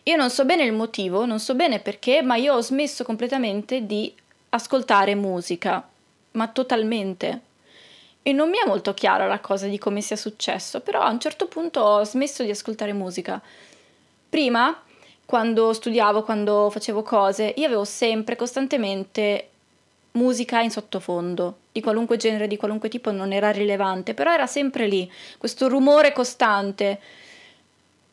io 0.03 0.15
non 0.15 0.29
so 0.29 0.45
bene 0.45 0.63
il 0.65 0.73
motivo, 0.73 1.25
non 1.25 1.39
so 1.39 1.55
bene 1.55 1.79
perché, 1.79 2.21
ma 2.21 2.35
io 2.35 2.53
ho 2.53 2.61
smesso 2.61 3.03
completamente 3.03 3.87
di 3.87 4.13
ascoltare 4.49 5.15
musica, 5.15 5.83
ma 6.37 6.47
totalmente 6.47 7.41
e 8.27 8.33
non 8.33 8.49
mi 8.49 8.57
è 8.57 8.67
molto 8.67 8.93
chiara 8.93 9.25
la 9.25 9.39
cosa 9.39 9.67
di 9.67 9.77
come 9.77 10.01
sia 10.01 10.17
successo, 10.17 10.81
però 10.81 10.99
a 10.99 11.09
un 11.09 11.17
certo 11.17 11.47
punto 11.47 11.79
ho 11.79 12.03
smesso 12.03 12.43
di 12.43 12.49
ascoltare 12.49 12.91
musica. 12.91 13.41
Prima, 14.27 14.83
quando 15.25 15.71
studiavo, 15.71 16.23
quando 16.23 16.69
facevo 16.69 17.03
cose, 17.03 17.53
io 17.55 17.65
avevo 17.65 17.85
sempre, 17.85 18.35
costantemente 18.35 19.49
musica 20.11 20.59
in 20.59 20.71
sottofondo, 20.71 21.59
di 21.71 21.79
qualunque 21.79 22.17
genere, 22.17 22.47
di 22.47 22.57
qualunque 22.57 22.89
tipo, 22.89 23.11
non 23.11 23.31
era 23.31 23.49
rilevante, 23.49 24.13
però 24.13 24.33
era 24.33 24.45
sempre 24.45 24.87
lì, 24.87 25.09
questo 25.37 25.69
rumore 25.69 26.11
costante. 26.11 26.99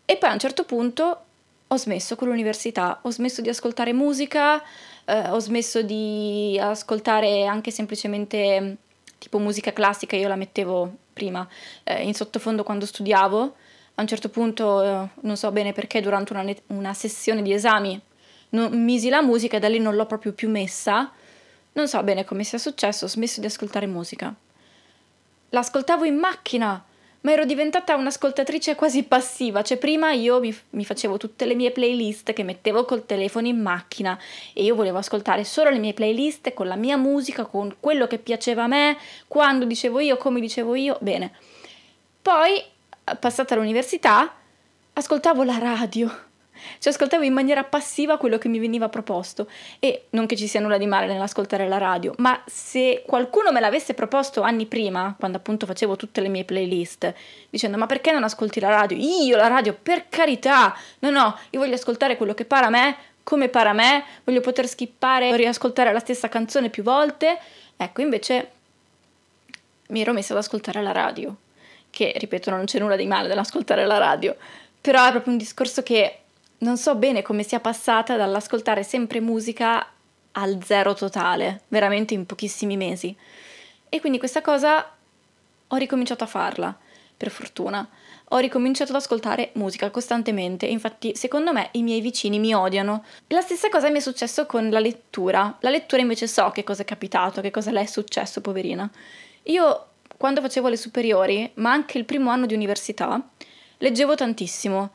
E 0.04 0.16
poi 0.16 0.30
a 0.30 0.34
un 0.34 0.38
certo 0.38 0.62
punto 0.62 1.24
ho 1.66 1.76
smesso 1.76 2.14
con 2.14 2.28
l'università, 2.28 3.00
ho 3.02 3.10
smesso 3.10 3.40
di 3.40 3.48
ascoltare 3.48 3.92
musica, 3.92 4.62
eh, 5.04 5.28
ho 5.30 5.38
smesso 5.38 5.82
di 5.82 6.58
ascoltare 6.60 7.46
anche 7.46 7.70
semplicemente 7.70 8.76
tipo 9.18 9.38
musica 9.38 9.72
classica, 9.72 10.16
io 10.16 10.28
la 10.28 10.36
mettevo 10.36 10.92
prima 11.12 11.46
eh, 11.84 12.02
in 12.02 12.14
sottofondo 12.14 12.62
quando 12.62 12.86
studiavo. 12.86 13.54
A 13.96 14.00
un 14.00 14.08
certo 14.08 14.28
punto, 14.28 14.82
eh, 14.82 15.08
non 15.20 15.36
so 15.36 15.50
bene 15.52 15.72
perché, 15.72 16.00
durante 16.00 16.32
una, 16.32 16.44
una 16.68 16.94
sessione 16.94 17.42
di 17.42 17.52
esami 17.52 18.00
non, 18.50 18.72
misi 18.82 19.08
la 19.08 19.22
musica 19.22 19.56
e 19.56 19.60
da 19.60 19.68
lì 19.68 19.78
non 19.78 19.94
l'ho 19.94 20.06
proprio 20.06 20.32
più 20.32 20.48
messa. 20.50 21.10
Non 21.72 21.88
so 21.88 22.02
bene 22.02 22.24
come 22.24 22.44
sia 22.44 22.58
successo, 22.58 23.04
ho 23.04 23.08
smesso 23.08 23.40
di 23.40 23.46
ascoltare 23.46 23.86
musica. 23.86 24.34
L'ascoltavo 25.50 26.04
in 26.04 26.16
macchina 26.16 26.84
ma 27.24 27.32
ero 27.32 27.44
diventata 27.44 27.94
un'ascoltatrice 27.96 28.74
quasi 28.74 29.02
passiva, 29.02 29.62
cioè 29.62 29.78
prima 29.78 30.12
io 30.12 30.40
mi, 30.40 30.54
mi, 30.70 30.84
facevo 30.84 31.16
tutte 31.16 31.46
le 31.46 31.54
mie 31.54 31.70
playlist 31.70 32.34
che 32.34 32.42
mettevo 32.42 32.84
col 32.84 33.06
telefono 33.06 33.46
in 33.46 33.60
macchina 33.60 34.18
e 34.52 34.62
io 34.62 34.74
volevo 34.74 34.98
ascoltare 34.98 35.42
solo 35.44 35.70
le 35.70 35.78
mie 35.78 35.94
playlist 35.94 36.52
con 36.52 36.66
la 36.66 36.76
mia 36.76 36.98
musica, 36.98 37.46
con 37.46 37.76
quello 37.80 38.06
che 38.06 38.18
piaceva 38.18 38.64
a 38.64 38.68
me, 38.68 38.98
quando 39.26 39.64
dicevo 39.64 40.00
io, 40.00 40.18
come 40.18 40.38
dicevo 40.38 40.74
io, 40.74 40.98
bene. 41.00 41.32
Poi, 42.20 42.62
passata 43.18 43.54
all'università, 43.54 44.34
ascoltavo 44.92 45.44
la 45.44 45.58
radio 45.58 46.32
cioè 46.78 46.92
ascoltavo 46.92 47.22
in 47.24 47.32
maniera 47.32 47.64
passiva 47.64 48.16
quello 48.16 48.38
che 48.38 48.48
mi 48.48 48.58
veniva 48.58 48.88
proposto 48.88 49.48
e 49.78 50.06
non 50.10 50.26
che 50.26 50.36
ci 50.36 50.46
sia 50.46 50.60
nulla 50.60 50.78
di 50.78 50.86
male 50.86 51.06
nell'ascoltare 51.06 51.68
la 51.68 51.78
radio, 51.78 52.14
ma 52.18 52.42
se 52.46 53.02
qualcuno 53.06 53.52
me 53.52 53.60
l'avesse 53.60 53.94
proposto 53.94 54.42
anni 54.42 54.66
prima, 54.66 55.14
quando 55.18 55.38
appunto 55.38 55.66
facevo 55.66 55.96
tutte 55.96 56.20
le 56.20 56.28
mie 56.28 56.44
playlist, 56.44 57.12
dicendo 57.50 57.76
ma 57.76 57.86
perché 57.86 58.12
non 58.12 58.24
ascolti 58.24 58.60
la 58.60 58.70
radio? 58.70 58.96
Io 58.96 59.36
la 59.36 59.48
radio, 59.48 59.76
per 59.80 60.06
carità! 60.08 60.74
No, 61.00 61.10
no, 61.10 61.38
io 61.50 61.60
voglio 61.60 61.74
ascoltare 61.74 62.16
quello 62.16 62.34
che 62.34 62.44
para 62.44 62.66
a 62.66 62.70
me, 62.70 62.96
come 63.22 63.48
para 63.48 63.70
a 63.70 63.72
me, 63.74 64.04
voglio 64.24 64.40
poter 64.40 64.68
skippare 64.68 65.34
riascoltare 65.36 65.92
la 65.92 65.98
stessa 65.98 66.28
canzone 66.28 66.68
più 66.70 66.82
volte. 66.82 67.38
Ecco, 67.76 68.02
invece 68.02 68.50
mi 69.88 70.00
ero 70.00 70.12
messa 70.12 70.32
ad 70.32 70.38
ascoltare 70.38 70.82
la 70.82 70.92
radio, 70.92 71.34
che 71.90 72.12
ripeto 72.16 72.50
non 72.50 72.64
c'è 72.64 72.78
nulla 72.78 72.96
di 72.96 73.06
male 73.06 73.28
nell'ascoltare 73.28 73.86
la 73.86 73.98
radio, 73.98 74.36
però 74.80 75.06
è 75.06 75.10
proprio 75.10 75.32
un 75.32 75.38
discorso 75.38 75.82
che 75.82 76.18
non 76.58 76.76
so 76.76 76.94
bene 76.94 77.22
come 77.22 77.42
sia 77.42 77.60
passata 77.60 78.16
dall'ascoltare 78.16 78.82
sempre 78.82 79.20
musica 79.20 79.86
al 80.32 80.58
zero 80.64 80.94
totale, 80.94 81.62
veramente 81.68 82.14
in 82.14 82.26
pochissimi 82.26 82.76
mesi. 82.76 83.16
E 83.88 84.00
quindi 84.00 84.18
questa 84.18 84.40
cosa 84.40 84.92
ho 85.66 85.76
ricominciato 85.76 86.24
a 86.24 86.28
farla, 86.28 86.76
per 87.16 87.30
fortuna. 87.30 87.88
Ho 88.28 88.38
ricominciato 88.38 88.90
ad 88.90 88.96
ascoltare 88.96 89.50
musica 89.54 89.90
costantemente, 89.90 90.66
infatti 90.66 91.14
secondo 91.14 91.52
me 91.52 91.68
i 91.72 91.82
miei 91.82 92.00
vicini 92.00 92.38
mi 92.38 92.54
odiano. 92.54 93.04
La 93.28 93.40
stessa 93.40 93.68
cosa 93.68 93.90
mi 93.90 93.98
è 93.98 94.00
successo 94.00 94.46
con 94.46 94.70
la 94.70 94.80
lettura. 94.80 95.56
La 95.60 95.70
lettura 95.70 96.02
invece 96.02 96.26
so 96.26 96.50
che 96.50 96.64
cosa 96.64 96.82
è 96.82 96.84
capitato, 96.84 97.40
che 97.40 97.50
cosa 97.50 97.70
le 97.70 97.82
è 97.82 97.86
successo, 97.86 98.40
poverina. 98.40 98.90
Io 99.44 99.86
quando 100.16 100.40
facevo 100.40 100.68
le 100.68 100.76
superiori, 100.76 101.50
ma 101.54 101.72
anche 101.72 101.98
il 101.98 102.04
primo 102.04 102.30
anno 102.30 102.46
di 102.46 102.54
università, 102.54 103.20
leggevo 103.78 104.14
tantissimo 104.14 104.90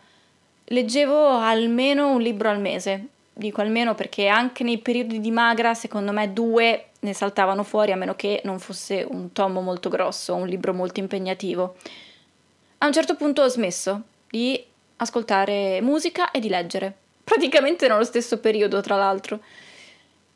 leggevo 0.71 1.37
almeno 1.37 2.11
un 2.11 2.21
libro 2.21 2.49
al 2.49 2.59
mese. 2.59 3.07
Dico 3.33 3.61
almeno 3.61 3.95
perché 3.95 4.27
anche 4.27 4.63
nei 4.63 4.79
periodi 4.79 5.21
di 5.21 5.31
magra, 5.31 5.73
secondo 5.73 6.11
me, 6.11 6.33
due 6.33 6.87
ne 6.99 7.13
saltavano 7.13 7.63
fuori, 7.63 7.93
a 7.93 7.95
meno 7.95 8.15
che 8.15 8.41
non 8.43 8.59
fosse 8.59 9.05
un 9.09 9.31
tomo 9.31 9.61
molto 9.61 9.87
grosso, 9.87 10.35
un 10.35 10.47
libro 10.47 10.73
molto 10.73 10.99
impegnativo. 10.99 11.75
A 12.79 12.85
un 12.85 12.93
certo 12.93 13.15
punto 13.15 13.41
ho 13.41 13.47
smesso 13.47 14.01
di 14.29 14.61
ascoltare 14.97 15.79
musica 15.81 16.31
e 16.31 16.39
di 16.39 16.49
leggere, 16.49 16.93
praticamente 17.23 17.87
nello 17.87 18.03
stesso 18.03 18.39
periodo, 18.39 18.81
tra 18.81 18.97
l'altro. 18.97 19.39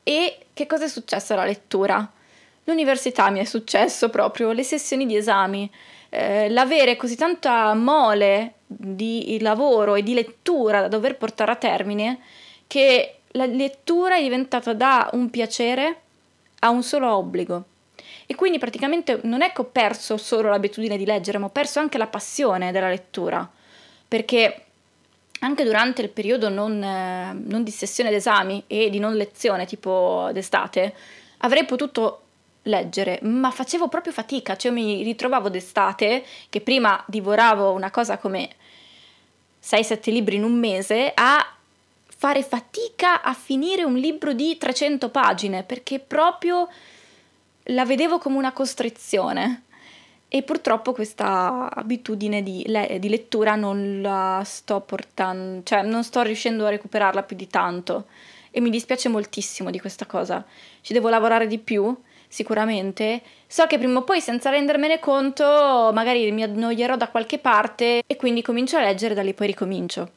E 0.03 0.37
che 0.53 0.65
cosa 0.65 0.85
è 0.85 0.89
successo 0.89 1.33
alla 1.33 1.45
lettura? 1.45 2.09
L'università 2.63 3.29
mi 3.29 3.39
è 3.39 3.43
successo 3.43 4.09
proprio, 4.09 4.53
le 4.53 4.63
sessioni 4.63 5.05
di 5.05 5.17
esami, 5.17 5.69
eh, 6.15 6.47
l'avere 6.49 6.95
così 6.95 7.15
tanta 7.15 7.73
mole 7.73 8.54
di 8.67 9.39
lavoro 9.41 9.95
e 9.95 10.04
di 10.04 10.13
lettura 10.13 10.82
da 10.82 10.88
dover 10.88 11.17
portare 11.17 11.52
a 11.52 11.56
termine 11.56 12.19
che 12.67 13.15
la 13.32 13.47
lettura 13.47 14.17
è 14.17 14.21
diventata 14.21 14.73
da 14.73 15.10
un 15.13 15.32
piacere 15.32 16.02
a 16.60 16.69
un 16.69 16.84
solo 16.84 17.15
obbligo. 17.15 17.63
E 18.28 18.36
quindi 18.36 18.60
praticamente 18.60 19.21
non 19.23 19.41
è 19.41 19.52
che 19.52 19.62
ho 19.62 19.65
perso 19.65 20.17
solo 20.17 20.49
l'abitudine 20.49 20.97
di 20.97 21.06
leggere, 21.06 21.39
ma 21.39 21.47
ho 21.47 21.49
perso 21.49 21.80
anche 21.80 21.97
la 21.97 22.08
passione 22.08 22.71
della 22.71 22.89
lettura. 22.89 23.49
Perché 24.08 24.65
anche 25.39 25.63
durante 25.63 26.04
il 26.04 26.10
periodo 26.10 26.47
non, 26.49 26.82
eh, 26.82 27.34
non 27.34 27.63
di 27.63 27.71
sessione 27.71 28.12
d'esami 28.12 28.65
e 28.67 28.91
di 28.91 28.99
non 28.99 29.15
lezione, 29.15 29.65
tipo 29.65 30.30
d'estate, 30.32 30.93
avrei 31.39 31.65
potuto 31.65 32.22
leggere, 32.63 33.19
ma 33.23 33.52
facevo 33.52 33.88
proprio 33.88 34.13
fatica, 34.13 34.56
cioè 34.56 34.71
mi 34.71 35.04
ritrovavo 35.04 35.49
d'estate, 35.49 36.23
che 36.49 36.62
prima 36.62 37.04
divoravo 37.08 37.71
una 37.71 37.91
cosa 37.91 38.17
come 38.17 38.49
6-7 39.63 40.12
libri 40.12 40.36
in 40.36 40.43
un 40.43 40.54
mese, 40.54 41.12
a 41.13 41.56
fare 42.23 42.43
fatica 42.43 43.21
a 43.21 43.34
finire 43.34 43.84
un 43.84 43.95
libro 43.95 44.34
di 44.34 44.58
300 44.58 45.10
pagine 45.10 45.63
perché 45.63 45.99
proprio 45.99 46.69
la 47.67 47.86
vedevo 47.86 48.17
come 48.17 48.38
una 48.38 48.54
costrizione. 48.54 49.63
E 50.30 50.41
purtroppo 50.41 50.93
questa 50.93 51.69
abitudine 51.71 52.41
di, 52.41 52.63
le- 52.65 52.97
di 52.99 53.08
lettura 53.08 53.56
non 53.56 54.02
la 54.02 54.41
sto 54.43 54.80
portando, 54.80 55.62
cioè 55.63 55.84
non 55.84 56.04
sto 56.04 56.23
riuscendo 56.23 56.65
a 56.65 56.69
recuperarla 56.69 57.21
più 57.21 57.36
di 57.36 57.47
tanto. 57.47 58.06
E 58.49 58.60
mi 58.60 58.71
dispiace 58.71 59.10
moltissimo 59.10 59.69
di 59.69 59.80
questa 59.80 60.08
cosa. 60.08 60.43
Ci 60.82 60.93
devo 60.93 61.10
lavorare 61.10 61.45
di 61.45 61.60
più, 61.60 61.95
sicuramente. 62.33 63.21
So 63.45 63.67
che 63.67 63.77
prima 63.77 63.99
o 63.99 64.03
poi, 64.03 64.19
senza 64.19 64.49
rendermene 64.49 64.97
conto, 64.97 65.91
magari 65.93 66.31
mi 66.31 66.41
annoierò 66.41 66.97
da 66.97 67.09
qualche 67.09 67.37
parte 67.37 68.01
e 68.07 68.15
quindi 68.15 68.41
comincio 68.41 68.77
a 68.77 68.81
leggere, 68.81 69.13
da 69.13 69.21
lì 69.21 69.35
poi 69.35 69.45
ricomincio. 69.47 70.09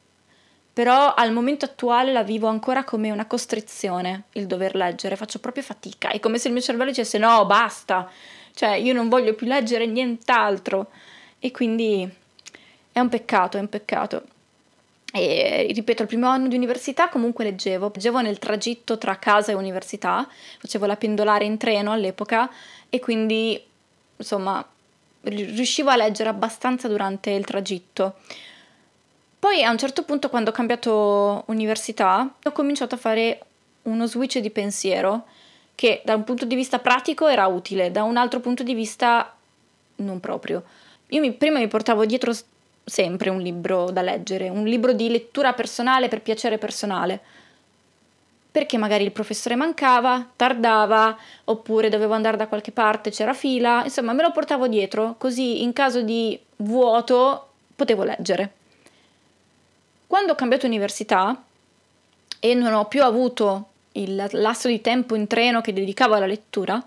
Però 0.73 1.13
al 1.15 1.33
momento 1.33 1.67
attuale 1.67 2.13
la 2.13 2.23
vivo 2.23 2.49
ancora 2.49 2.85
come 2.85 3.11
una 3.11 3.27
costrizione 3.27 4.25
il 4.33 4.47
dover 4.47 4.75
leggere, 4.75 5.17
faccio 5.17 5.41
proprio 5.41 5.63
fatica. 5.63 6.09
È 6.09 6.19
come 6.19 6.39
se 6.39 6.49
il 6.49 6.55
mio 6.55 6.63
cervello 6.63 6.91
dicesse 6.91 7.19
no, 7.19 7.45
basta, 7.45 8.11
cioè 8.55 8.77
io 8.77 8.95
non 8.95 9.11
voglio 9.11 9.35
più 9.35 9.47
leggere 9.47 9.85
nient'altro 9.87 10.89
e 11.39 11.51
quindi 11.51 12.09
è 12.93 12.99
un 12.99 13.09
peccato, 13.11 13.59
è 13.59 13.61
un 13.61 13.69
peccato. 13.69 14.23
E 15.19 15.73
ripeto, 15.73 16.03
il 16.03 16.09
primo 16.09 16.29
anno 16.29 16.47
di 16.47 16.57
università 16.57 17.09
comunque 17.09 17.45
leggevo, 17.45 17.91
leggevo 17.95 18.21
nel 18.21 18.39
tragitto 18.39 18.99
tra 18.99 19.17
casa 19.19 19.51
e 19.51 19.55
università, 19.55 20.29
facevo 20.59 20.85
la 20.85 20.97
pendolare 20.97 21.47
in 21.47 21.57
treno 21.57 21.91
all'epoca 21.93 22.51
e 22.91 23.01
quindi 23.01 23.59
insomma 24.17 24.65
riuscivo 25.23 25.89
a 25.89 25.97
leggere 25.97 26.29
abbastanza 26.29 26.87
durante 26.87 27.31
il 27.31 27.47
tragitto. 27.47 28.17
Poi 29.39 29.65
a 29.65 29.71
un 29.71 29.79
certo 29.79 30.03
punto 30.03 30.29
quando 30.29 30.51
ho 30.51 30.53
cambiato 30.53 31.45
università 31.47 32.35
ho 32.43 32.53
cominciato 32.53 32.97
a 32.97 32.99
fare 32.99 33.41
uno 33.85 34.07
switch 34.07 34.39
di 34.41 34.51
pensiero 34.51 35.25
che 35.75 36.03
da 36.05 36.15
un 36.15 36.25
punto 36.25 36.45
di 36.45 36.55
vista 36.55 36.79
pratico 36.79 37.27
era 37.27 37.47
utile, 37.47 37.91
da 37.91 38.03
un 38.03 38.19
altro 38.19 38.41
punto 38.41 38.63
di 38.63 38.75
vista 38.75 39.35
non 39.97 40.21
proprio. 40.21 40.63
Io 41.09 41.21
mi, 41.21 41.33
prima 41.33 41.59
mi 41.59 41.69
portavo 41.69 42.05
dietro 42.05 42.35
sempre 42.89 43.31
un 43.31 43.41
libro 43.41 43.91
da 43.91 44.01
leggere, 44.01 44.49
un 44.49 44.65
libro 44.65 44.93
di 44.93 45.11
lettura 45.11 45.53
personale 45.55 46.07
per 46.07 46.23
piacere 46.23 46.57
personale, 46.57 47.21
perché 48.53 48.79
magari 48.79 49.03
il 49.03 49.11
professore 49.11 49.57
mancava, 49.57 50.25
tardava, 50.37 51.19
oppure 51.45 51.89
dovevo 51.89 52.15
andare 52.15 52.37
da 52.37 52.47
qualche 52.47 52.71
parte, 52.71 53.11
c'era 53.11 53.35
fila, 53.35 53.83
insomma 53.83 54.13
me 54.13 54.23
lo 54.23 54.31
portavo 54.31 54.69
dietro, 54.69 55.17
così 55.19 55.63
in 55.63 55.73
caso 55.73 56.03
di 56.03 56.39
vuoto 56.59 57.49
potevo 57.75 58.05
leggere. 58.05 58.53
Quando 60.07 60.33
ho 60.33 60.37
cambiato 60.37 60.67
università 60.67 61.43
e 62.39 62.55
non 62.55 62.73
ho 62.73 62.87
più 62.87 63.03
avuto 63.03 63.71
il 63.93 64.29
lasso 64.31 64.69
di 64.69 64.81
tempo 64.81 65.17
in 65.17 65.27
treno 65.27 65.61
che 65.61 65.73
dedicavo 65.73 66.15
alla 66.15 66.27
lettura, 66.27 66.81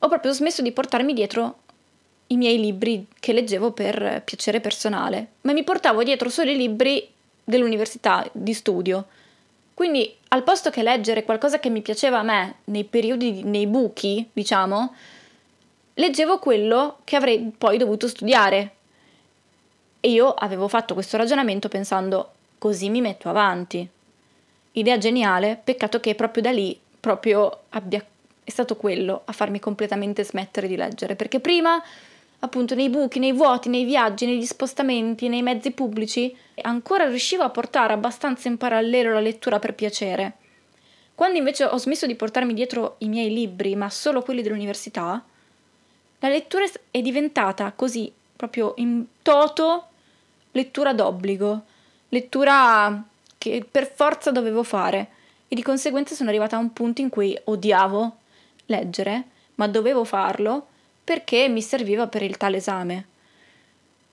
ho 0.00 0.08
proprio 0.08 0.32
smesso 0.32 0.60
di 0.60 0.72
portarmi 0.72 1.12
dietro 1.12 1.58
i 2.28 2.36
miei 2.36 2.58
libri 2.60 3.06
che 3.18 3.32
leggevo 3.32 3.72
per 3.72 4.22
piacere 4.24 4.60
personale, 4.60 5.28
ma 5.42 5.52
mi 5.52 5.64
portavo 5.64 6.02
dietro 6.02 6.28
solo 6.28 6.50
i 6.50 6.56
libri 6.56 7.08
dell'università, 7.42 8.28
di 8.32 8.52
studio. 8.52 9.06
Quindi 9.74 10.14
al 10.28 10.42
posto 10.42 10.70
che 10.70 10.82
leggere 10.82 11.24
qualcosa 11.24 11.60
che 11.60 11.70
mi 11.70 11.82
piaceva 11.82 12.18
a 12.18 12.22
me 12.22 12.56
nei 12.64 12.84
periodi, 12.84 13.42
nei 13.44 13.66
buchi, 13.66 14.28
diciamo, 14.32 14.94
leggevo 15.94 16.38
quello 16.38 16.98
che 17.04 17.16
avrei 17.16 17.52
poi 17.56 17.78
dovuto 17.78 18.08
studiare. 18.08 18.72
E 20.00 20.10
io 20.10 20.32
avevo 20.32 20.68
fatto 20.68 20.94
questo 20.94 21.16
ragionamento 21.16 21.68
pensando 21.68 22.32
così 22.58 22.90
mi 22.90 23.00
metto 23.00 23.28
avanti 23.28 23.88
idea 24.72 24.98
geniale, 24.98 25.60
peccato 25.62 26.00
che 26.00 26.14
proprio 26.14 26.42
da 26.42 26.50
lì 26.50 26.78
proprio 27.00 27.62
abbia, 27.70 28.04
è 28.44 28.50
stato 28.50 28.76
quello 28.76 29.22
a 29.24 29.32
farmi 29.32 29.60
completamente 29.60 30.24
smettere 30.24 30.68
di 30.68 30.76
leggere, 30.76 31.16
perché 31.16 31.40
prima 31.40 31.82
appunto 32.40 32.74
nei 32.74 32.88
buchi, 32.88 33.18
nei 33.18 33.32
vuoti, 33.32 33.68
nei 33.68 33.84
viaggi, 33.84 34.26
negli 34.26 34.46
spostamenti, 34.46 35.28
nei 35.28 35.42
mezzi 35.42 35.72
pubblici, 35.72 36.34
ancora 36.62 37.06
riuscivo 37.06 37.42
a 37.42 37.50
portare 37.50 37.92
abbastanza 37.92 38.48
in 38.48 38.56
parallelo 38.56 39.12
la 39.12 39.20
lettura 39.20 39.58
per 39.58 39.74
piacere. 39.74 40.34
Quando 41.14 41.38
invece 41.38 41.64
ho 41.64 41.76
smesso 41.78 42.06
di 42.06 42.14
portarmi 42.14 42.54
dietro 42.54 42.94
i 42.98 43.08
miei 43.08 43.32
libri, 43.32 43.74
ma 43.74 43.90
solo 43.90 44.22
quelli 44.22 44.42
dell'università, 44.42 45.24
la 46.20 46.28
lettura 46.28 46.64
è 46.90 47.02
diventata 47.02 47.72
così, 47.74 48.12
proprio 48.36 48.74
in 48.76 49.04
toto, 49.22 49.88
lettura 50.52 50.92
d'obbligo, 50.92 51.62
lettura 52.10 53.04
che 53.36 53.66
per 53.68 53.92
forza 53.92 54.30
dovevo 54.30 54.62
fare 54.62 55.08
e 55.48 55.56
di 55.56 55.62
conseguenza 55.62 56.14
sono 56.14 56.28
arrivata 56.28 56.56
a 56.56 56.60
un 56.60 56.72
punto 56.72 57.00
in 57.00 57.08
cui 57.08 57.36
odiavo 57.44 58.16
leggere, 58.66 59.24
ma 59.56 59.66
dovevo 59.66 60.04
farlo 60.04 60.66
perché 61.08 61.48
mi 61.48 61.62
serviva 61.62 62.06
per 62.06 62.22
il 62.22 62.36
tale 62.36 62.58
esame. 62.58 63.06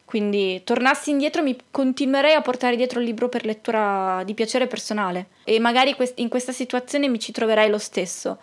Quindi 0.06 0.62
tornassi 0.64 1.10
indietro 1.10 1.44
mi 1.44 1.54
continuerei 1.70 2.32
a 2.32 2.42
portare 2.42 2.78
dietro 2.78 3.02
il 3.02 3.06
libro 3.06 3.28
per 3.28 3.44
lettura 3.44 4.22
di 4.24 4.34
piacere 4.34 4.66
personale 4.66 5.28
e 5.44 5.60
magari 5.60 5.94
in 6.16 6.30
questa 6.30 6.54
situazione 6.54 7.10
mi 7.10 7.20
ci 7.20 7.34
troverai 7.34 7.70
lo 7.70 7.80
stesso. 7.80 8.38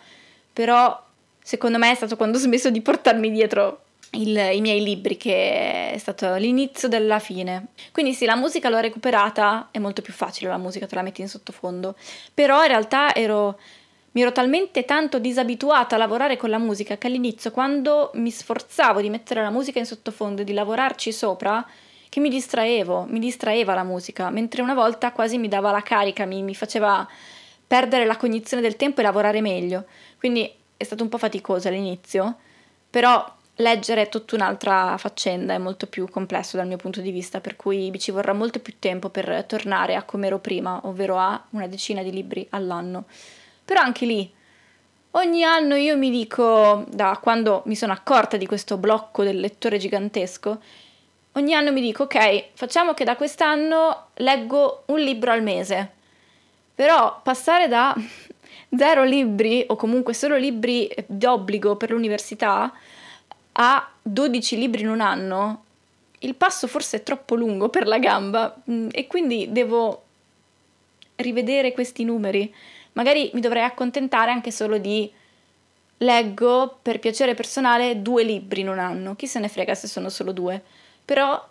Però 0.53 1.03
secondo 1.41 1.79
me 1.79 1.89
è 1.89 1.95
stato 1.95 2.15
quando 2.15 2.37
ho 2.37 2.41
smesso 2.41 2.69
di 2.69 2.81
portarmi 2.81 3.31
dietro 3.31 3.85
il, 4.11 4.37
i 4.37 4.61
miei 4.61 4.83
libri, 4.83 5.17
che 5.17 5.89
è 5.89 5.97
stato 5.97 6.35
l'inizio 6.35 6.87
della 6.87 7.17
fine. 7.17 7.69
Quindi 7.91 8.13
sì, 8.13 8.25
la 8.25 8.35
musica 8.35 8.69
l'ho 8.69 8.77
recuperata, 8.77 9.69
è 9.71 9.79
molto 9.79 10.03
più 10.03 10.13
facile 10.13 10.51
la 10.51 10.57
musica, 10.57 10.85
te 10.85 10.93
la 10.93 11.01
metti 11.01 11.21
in 11.21 11.27
sottofondo, 11.27 11.95
però 12.35 12.61
in 12.61 12.67
realtà 12.67 13.15
ero, 13.15 13.57
mi 14.13 14.21
ero 14.21 14.31
talmente 14.31 14.85
tanto 14.85 15.17
disabituata 15.17 15.95
a 15.95 15.97
lavorare 15.97 16.37
con 16.37 16.49
la 16.49 16.59
musica 16.59 16.97
che 16.97 17.07
all'inizio 17.07 17.51
quando 17.51 18.11
mi 18.15 18.29
sforzavo 18.29 19.01
di 19.01 19.09
mettere 19.09 19.41
la 19.41 19.49
musica 19.49 19.79
in 19.79 19.85
sottofondo 19.85 20.41
e 20.41 20.43
di 20.45 20.53
lavorarci 20.53 21.11
sopra, 21.11 21.65
che 22.09 22.19
mi 22.19 22.29
distraevo, 22.29 23.07
mi 23.09 23.17
distraeva 23.17 23.73
la 23.73 23.83
musica, 23.83 24.29
mentre 24.29 24.61
una 24.61 24.75
volta 24.75 25.11
quasi 25.11 25.39
mi 25.39 25.47
dava 25.47 25.71
la 25.71 25.81
carica, 25.81 26.25
mi, 26.25 26.43
mi 26.43 26.53
faceva 26.53 27.07
perdere 27.65 28.05
la 28.05 28.17
cognizione 28.17 28.61
del 28.61 28.75
tempo 28.75 28.99
e 28.99 29.03
lavorare 29.03 29.41
meglio. 29.41 29.85
Quindi 30.19 30.51
è 30.77 30.83
stato 30.83 31.01
un 31.01 31.09
po' 31.09 31.17
faticoso 31.17 31.69
all'inizio, 31.69 32.35
però 32.87 33.25
leggere 33.55 34.03
è 34.03 34.09
tutta 34.09 34.35
un'altra 34.35 34.95
faccenda, 34.99 35.55
è 35.55 35.57
molto 35.57 35.87
più 35.87 36.07
complesso 36.07 36.55
dal 36.55 36.67
mio 36.67 36.77
punto 36.77 37.01
di 37.01 37.09
vista, 37.09 37.41
per 37.41 37.55
cui 37.55 37.91
ci 37.97 38.11
vorrà 38.11 38.33
molto 38.33 38.59
più 38.59 38.75
tempo 38.77 39.09
per 39.09 39.45
tornare 39.47 39.95
a 39.95 40.03
come 40.03 40.27
ero 40.27 40.37
prima, 40.37 40.81
ovvero 40.83 41.17
a 41.17 41.43
una 41.49 41.65
decina 41.65 42.03
di 42.03 42.11
libri 42.11 42.45
all'anno. 42.51 43.05
Però 43.65 43.79
anche 43.79 44.05
lì, 44.05 44.31
ogni 45.11 45.43
anno 45.43 45.75
io 45.75 45.97
mi 45.97 46.09
dico, 46.09 46.85
da 46.89 47.19
quando 47.21 47.63
mi 47.65 47.75
sono 47.75 47.93
accorta 47.93 48.37
di 48.37 48.45
questo 48.45 48.77
blocco 48.77 49.23
del 49.23 49.39
lettore 49.39 49.77
gigantesco, 49.77 50.61
ogni 51.33 51.53
anno 51.53 51.71
mi 51.71 51.81
dico, 51.81 52.03
ok, 52.03 52.49
facciamo 52.53 52.93
che 52.93 53.03
da 53.03 53.15
quest'anno 53.15 54.07
leggo 54.15 54.83
un 54.87 54.99
libro 54.99 55.31
al 55.31 55.43
mese. 55.43 55.91
Però 56.75 57.19
passare 57.21 57.67
da 57.67 57.95
zero 58.75 59.03
libri, 59.03 59.63
o 59.67 59.75
comunque 59.75 60.13
solo 60.13 60.35
libri 60.35 60.93
d'obbligo 61.05 61.75
per 61.75 61.91
l'università, 61.91 62.71
a 63.53 63.89
12 64.01 64.57
libri 64.57 64.81
in 64.81 64.89
un 64.89 65.01
anno, 65.01 65.63
il 66.19 66.35
passo 66.35 66.67
forse 66.67 66.97
è 66.97 67.03
troppo 67.03 67.35
lungo 67.35 67.69
per 67.69 67.85
la 67.85 67.99
gamba 67.99 68.55
mm, 68.69 68.89
e 68.91 69.07
quindi 69.07 69.47
devo 69.51 70.03
rivedere 71.17 71.73
questi 71.73 72.03
numeri. 72.03 72.53
Magari 72.93 73.29
mi 73.33 73.41
dovrei 73.41 73.63
accontentare 73.63 74.31
anche 74.31 74.51
solo 74.51 74.77
di 74.77 75.11
leggo 75.97 76.79
per 76.81 76.99
piacere 76.99 77.33
personale 77.33 78.01
due 78.01 78.23
libri 78.23 78.61
in 78.61 78.69
un 78.69 78.79
anno, 78.79 79.15
chi 79.15 79.27
se 79.27 79.39
ne 79.39 79.47
frega 79.47 79.73
se 79.73 79.87
sono 79.87 80.09
solo 80.09 80.31
due, 80.31 80.61
però 81.03 81.47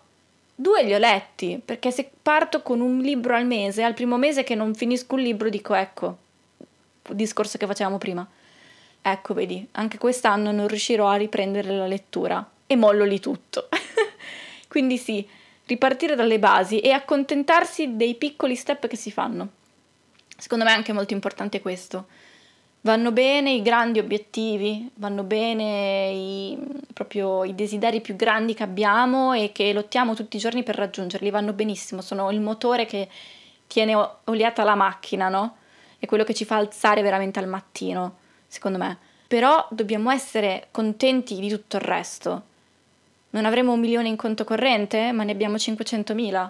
due 0.55 0.83
li 0.83 0.93
ho 0.93 0.99
letti, 0.99 1.61
perché 1.63 1.91
se 1.91 2.09
parto 2.21 2.61
con 2.61 2.79
un 2.79 2.99
libro 2.99 3.35
al 3.35 3.45
mese, 3.45 3.83
al 3.83 3.93
primo 3.93 4.17
mese 4.17 4.43
che 4.43 4.55
non 4.55 4.73
finisco 4.75 5.15
un 5.15 5.21
libro 5.21 5.49
dico 5.49 5.73
ecco, 5.73 6.17
discorso 7.09 7.57
che 7.57 7.65
facevamo 7.65 7.97
prima 7.97 8.27
Ecco, 9.05 9.33
vedi, 9.33 9.67
anche 9.71 9.97
quest'anno 9.97 10.53
non 10.53 10.69
riuscirò 10.69 11.09
a 11.09 11.17
riprendere 11.17 11.75
la 11.75 11.87
lettura 11.87 12.49
e 12.65 12.77
mollo 12.77 13.03
lì 13.03 13.19
tutto. 13.19 13.67
Quindi 14.69 14.97
sì, 14.97 15.27
ripartire 15.65 16.15
dalle 16.15 16.39
basi 16.39 16.79
e 16.79 16.91
accontentarsi 16.91 17.97
dei 17.97 18.15
piccoli 18.15 18.55
step 18.55 18.87
che 18.87 18.95
si 18.95 19.11
fanno. 19.11 19.49
Secondo 20.43 20.65
me 20.65 20.71
è 20.71 20.75
anche 20.75 20.91
molto 20.91 21.13
importante 21.13 21.61
questo. 21.61 22.07
Vanno 22.81 23.13
bene 23.13 23.53
i 23.53 23.61
grandi 23.61 23.99
obiettivi, 23.99 24.89
vanno 24.95 25.23
bene 25.23 26.09
i, 26.11 26.57
proprio 26.91 27.45
i 27.45 27.55
desideri 27.55 28.01
più 28.01 28.17
grandi 28.17 28.53
che 28.53 28.63
abbiamo 28.63 29.31
e 29.31 29.53
che 29.53 29.71
lottiamo 29.71 30.15
tutti 30.15 30.35
i 30.35 30.41
giorni 30.41 30.61
per 30.61 30.75
raggiungerli, 30.75 31.29
vanno 31.29 31.53
benissimo, 31.53 32.01
sono 32.01 32.29
il 32.29 32.41
motore 32.41 32.85
che 32.85 33.07
tiene 33.67 33.95
oliata 34.25 34.65
la 34.65 34.75
macchina, 34.75 35.29
no? 35.29 35.55
È 35.97 36.05
quello 36.05 36.25
che 36.25 36.33
ci 36.33 36.43
fa 36.43 36.57
alzare 36.57 37.01
veramente 37.01 37.39
al 37.39 37.47
mattino 37.47 38.17
secondo 38.45 38.77
me. 38.77 38.97
Però 39.29 39.65
dobbiamo 39.69 40.11
essere 40.11 40.67
contenti 40.71 41.39
di 41.39 41.47
tutto 41.47 41.77
il 41.77 41.83
resto. 41.83 42.41
Non 43.29 43.45
avremo 43.45 43.71
un 43.71 43.79
milione 43.79 44.09
in 44.09 44.17
conto 44.17 44.43
corrente, 44.43 45.13
ma 45.13 45.23
ne 45.23 45.31
abbiamo 45.31 45.55
500.000. 45.55 46.49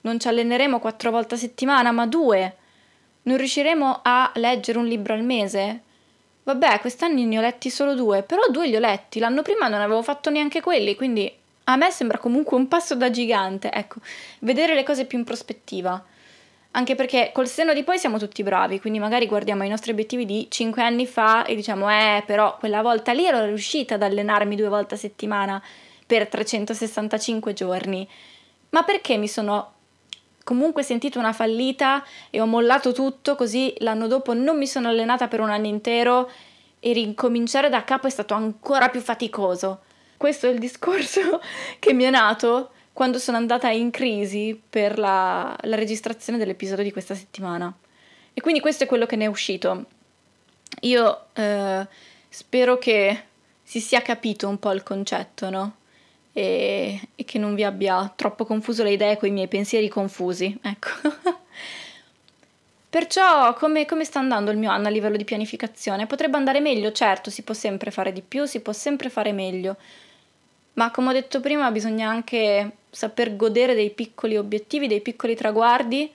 Non 0.00 0.18
ci 0.18 0.28
alleneremo 0.28 0.78
quattro 0.78 1.10
volte 1.10 1.34
a 1.34 1.36
settimana, 1.36 1.92
ma 1.92 2.06
due. 2.06 2.56
Non 3.24 3.36
riusciremo 3.38 4.00
a 4.02 4.30
leggere 4.34 4.78
un 4.78 4.86
libro 4.86 5.14
al 5.14 5.22
mese? 5.22 5.80
Vabbè, 6.42 6.80
quest'anno 6.80 7.24
ne 7.24 7.38
ho 7.38 7.40
letti 7.40 7.70
solo 7.70 7.94
due, 7.94 8.22
però 8.22 8.42
due 8.50 8.66
li 8.66 8.76
ho 8.76 8.80
letti. 8.80 9.18
L'anno 9.18 9.40
prima 9.40 9.68
non 9.68 9.80
avevo 9.80 10.02
fatto 10.02 10.28
neanche 10.28 10.60
quelli, 10.60 10.94
quindi 10.94 11.32
a 11.64 11.76
me 11.76 11.90
sembra 11.90 12.18
comunque 12.18 12.56
un 12.58 12.68
passo 12.68 12.94
da 12.94 13.10
gigante. 13.10 13.72
Ecco, 13.72 14.00
vedere 14.40 14.74
le 14.74 14.82
cose 14.82 15.06
più 15.06 15.16
in 15.16 15.24
prospettiva. 15.24 16.04
Anche 16.72 16.94
perché 16.96 17.30
col 17.32 17.48
senno 17.48 17.72
di 17.72 17.82
poi 17.82 17.98
siamo 17.98 18.18
tutti 18.18 18.42
bravi, 18.42 18.78
quindi 18.78 18.98
magari 18.98 19.26
guardiamo 19.26 19.64
i 19.64 19.68
nostri 19.68 19.92
obiettivi 19.92 20.26
di 20.26 20.48
5 20.50 20.82
anni 20.82 21.06
fa 21.06 21.46
e 21.46 21.54
diciamo, 21.54 21.88
eh, 21.88 22.22
però 22.26 22.58
quella 22.58 22.82
volta 22.82 23.12
lì 23.12 23.24
ero 23.24 23.44
riuscita 23.44 23.94
ad 23.94 24.02
allenarmi 24.02 24.56
due 24.56 24.68
volte 24.68 24.96
a 24.96 24.98
settimana 24.98 25.62
per 26.04 26.28
365 26.28 27.54
giorni. 27.54 28.06
Ma 28.70 28.82
perché 28.82 29.16
mi 29.16 29.28
sono 29.28 29.73
comunque 30.44 30.82
sentito 30.82 31.18
una 31.18 31.32
fallita 31.32 32.04
e 32.30 32.40
ho 32.40 32.46
mollato 32.46 32.92
tutto, 32.92 33.34
così 33.34 33.74
l'anno 33.78 34.06
dopo 34.06 34.34
non 34.34 34.56
mi 34.56 34.66
sono 34.66 34.88
allenata 34.88 35.26
per 35.26 35.40
un 35.40 35.50
anno 35.50 35.66
intero 35.66 36.30
e 36.78 36.92
ricominciare 36.92 37.70
da 37.70 37.82
capo 37.82 38.06
è 38.06 38.10
stato 38.10 38.34
ancora 38.34 38.90
più 38.90 39.00
faticoso. 39.00 39.80
Questo 40.16 40.46
è 40.46 40.50
il 40.50 40.58
discorso 40.58 41.40
che 41.80 41.92
mi 41.92 42.04
è 42.04 42.10
nato 42.10 42.70
quando 42.92 43.18
sono 43.18 43.38
andata 43.38 43.70
in 43.70 43.90
crisi 43.90 44.60
per 44.70 44.98
la, 44.98 45.56
la 45.62 45.76
registrazione 45.76 46.38
dell'episodio 46.38 46.84
di 46.84 46.92
questa 46.92 47.14
settimana. 47.14 47.74
E 48.32 48.40
quindi 48.40 48.60
questo 48.60 48.84
è 48.84 48.86
quello 48.86 49.06
che 49.06 49.16
ne 49.16 49.24
è 49.24 49.28
uscito. 49.28 49.86
Io 50.82 51.26
eh, 51.32 51.86
spero 52.28 52.78
che 52.78 53.22
si 53.62 53.80
sia 53.80 54.02
capito 54.02 54.48
un 54.48 54.58
po' 54.58 54.72
il 54.72 54.82
concetto, 54.82 55.50
no? 55.50 55.76
E, 56.34 57.00
e 57.14 57.24
che 57.24 57.38
non 57.38 57.54
vi 57.54 57.64
abbia 57.64 58.12
troppo 58.14 58.44
confuso 58.44 58.82
le 58.82 58.92
idee 58.92 59.16
con 59.16 59.28
i 59.28 59.32
miei 59.32 59.48
pensieri 59.48 59.88
confusi. 59.88 60.58
Ecco. 60.60 60.88
Perciò 62.90 63.54
come, 63.54 63.86
come, 63.86 64.04
sta 64.04 64.18
andando 64.18 64.50
il 64.50 64.58
mio 64.58 64.70
anno 64.70 64.88
a 64.88 64.90
livello 64.90 65.16
di 65.16 65.24
pianificazione? 65.24 66.06
Potrebbe 66.06 66.36
andare 66.36 66.60
meglio, 66.60 66.92
certo, 66.92 67.30
si 67.30 67.42
può 67.42 67.54
sempre 67.54 67.90
fare 67.90 68.12
di 68.12 68.20
più, 68.20 68.44
si 68.44 68.60
può 68.60 68.72
sempre 68.72 69.08
fare 69.08 69.32
meglio, 69.32 69.76
ma 70.74 70.90
come 70.90 71.08
ho 71.08 71.12
detto 71.12 71.40
prima 71.40 71.70
bisogna 71.70 72.08
anche 72.08 72.70
saper 72.90 73.34
godere 73.34 73.74
dei 73.74 73.90
piccoli 73.90 74.36
obiettivi, 74.36 74.86
dei 74.86 75.00
piccoli 75.00 75.34
traguardi 75.34 76.12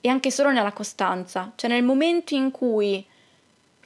e 0.00 0.08
anche 0.08 0.30
solo 0.30 0.50
nella 0.50 0.72
costanza, 0.72 1.52
cioè 1.54 1.70
nel 1.70 1.82
momento 1.82 2.34
in 2.34 2.50
cui 2.50 3.04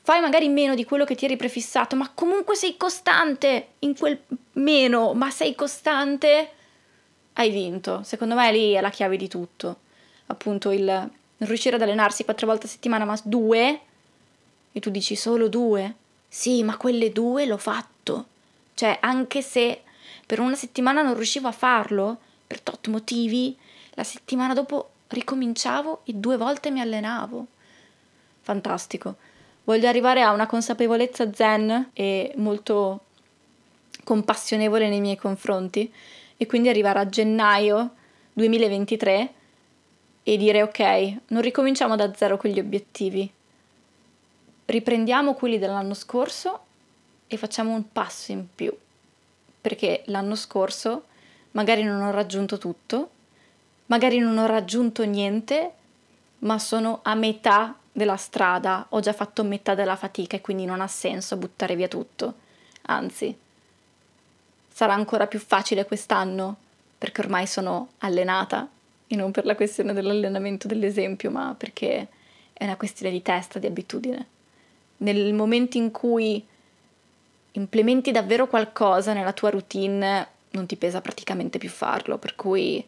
fai 0.08 0.22
magari 0.22 0.48
meno 0.48 0.74
di 0.74 0.86
quello 0.86 1.04
che 1.04 1.14
ti 1.14 1.26
eri 1.26 1.36
prefissato, 1.36 1.94
ma 1.94 2.10
comunque 2.14 2.54
sei 2.54 2.78
costante 2.78 3.72
in 3.80 3.94
quel 3.94 4.18
meno, 4.52 5.12
ma 5.12 5.30
sei 5.30 5.54
costante, 5.54 6.50
hai 7.34 7.50
vinto. 7.50 8.02
Secondo 8.04 8.34
me 8.34 8.50
lì 8.50 8.72
è 8.72 8.80
la 8.80 8.88
chiave 8.88 9.18
di 9.18 9.28
tutto. 9.28 9.80
Appunto 10.28 10.70
il 10.70 11.10
riuscire 11.36 11.76
ad 11.76 11.82
allenarsi 11.82 12.24
quattro 12.24 12.46
volte 12.46 12.64
a 12.64 12.70
settimana, 12.70 13.04
ma 13.04 13.20
due, 13.22 13.80
e 14.72 14.80
tu 14.80 14.88
dici 14.88 15.14
solo 15.14 15.46
due? 15.46 15.94
Sì, 16.26 16.62
ma 16.62 16.78
quelle 16.78 17.12
due 17.12 17.44
l'ho 17.44 17.58
fatto. 17.58 18.28
Cioè, 18.72 18.96
anche 19.02 19.42
se 19.42 19.82
per 20.24 20.40
una 20.40 20.56
settimana 20.56 21.02
non 21.02 21.16
riuscivo 21.16 21.48
a 21.48 21.52
farlo, 21.52 22.16
per 22.46 22.62
tot 22.62 22.88
motivi, 22.88 23.54
la 23.90 24.04
settimana 24.04 24.54
dopo 24.54 24.92
ricominciavo 25.08 26.00
e 26.04 26.14
due 26.14 26.38
volte 26.38 26.70
mi 26.70 26.80
allenavo. 26.80 27.46
Fantastico. 28.40 29.27
Voglio 29.68 29.86
arrivare 29.86 30.22
a 30.22 30.32
una 30.32 30.46
consapevolezza 30.46 31.30
zen 31.30 31.90
e 31.92 32.32
molto 32.36 33.00
compassionevole 34.02 34.88
nei 34.88 35.02
miei 35.02 35.18
confronti 35.18 35.92
e 36.38 36.46
quindi 36.46 36.70
arrivare 36.70 37.00
a 37.00 37.06
gennaio 37.06 37.90
2023 38.32 39.32
e 40.22 40.36
dire 40.38 40.62
ok, 40.62 41.16
non 41.26 41.42
ricominciamo 41.42 41.96
da 41.96 42.14
zero 42.14 42.38
con 42.38 42.48
gli 42.48 42.58
obiettivi, 42.58 43.30
riprendiamo 44.64 45.34
quelli 45.34 45.58
dell'anno 45.58 45.92
scorso 45.92 46.60
e 47.26 47.36
facciamo 47.36 47.74
un 47.74 47.92
passo 47.92 48.32
in 48.32 48.46
più, 48.54 48.74
perché 49.60 50.00
l'anno 50.06 50.34
scorso 50.34 51.04
magari 51.50 51.82
non 51.82 52.00
ho 52.00 52.10
raggiunto 52.10 52.56
tutto, 52.56 53.10
magari 53.84 54.16
non 54.16 54.38
ho 54.38 54.46
raggiunto 54.46 55.04
niente, 55.04 55.72
ma 56.38 56.58
sono 56.58 57.00
a 57.02 57.14
metà 57.14 57.76
della 57.98 58.16
strada, 58.16 58.86
ho 58.88 59.00
già 59.00 59.12
fatto 59.12 59.44
metà 59.44 59.74
della 59.74 59.96
fatica 59.96 60.36
e 60.36 60.40
quindi 60.40 60.64
non 60.64 60.80
ha 60.80 60.86
senso 60.86 61.36
buttare 61.36 61.76
via 61.76 61.88
tutto. 61.88 62.34
Anzi, 62.82 63.36
sarà 64.72 64.94
ancora 64.94 65.26
più 65.26 65.38
facile 65.38 65.84
quest'anno 65.84 66.56
perché 66.96 67.20
ormai 67.20 67.46
sono 67.46 67.90
allenata 67.98 68.66
e 69.06 69.16
non 69.16 69.30
per 69.30 69.44
la 69.44 69.54
questione 69.54 69.92
dell'allenamento 69.92 70.66
dell'esempio, 70.66 71.30
ma 71.30 71.54
perché 71.56 72.08
è 72.52 72.64
una 72.64 72.76
questione 72.76 73.12
di 73.12 73.20
testa, 73.20 73.58
di 73.58 73.66
abitudine. 73.66 74.26
Nel 74.98 75.34
momento 75.34 75.76
in 75.76 75.90
cui 75.90 76.44
implementi 77.52 78.10
davvero 78.10 78.46
qualcosa 78.46 79.12
nella 79.12 79.32
tua 79.32 79.50
routine, 79.50 80.26
non 80.50 80.66
ti 80.66 80.76
pesa 80.76 81.00
praticamente 81.00 81.58
più 81.58 81.68
farlo, 81.68 82.18
per 82.18 82.34
cui 82.34 82.84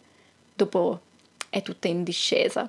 dopo 0.55 1.01
è 1.49 1.63
tutta 1.63 1.89
in 1.89 2.03
discesa. 2.03 2.69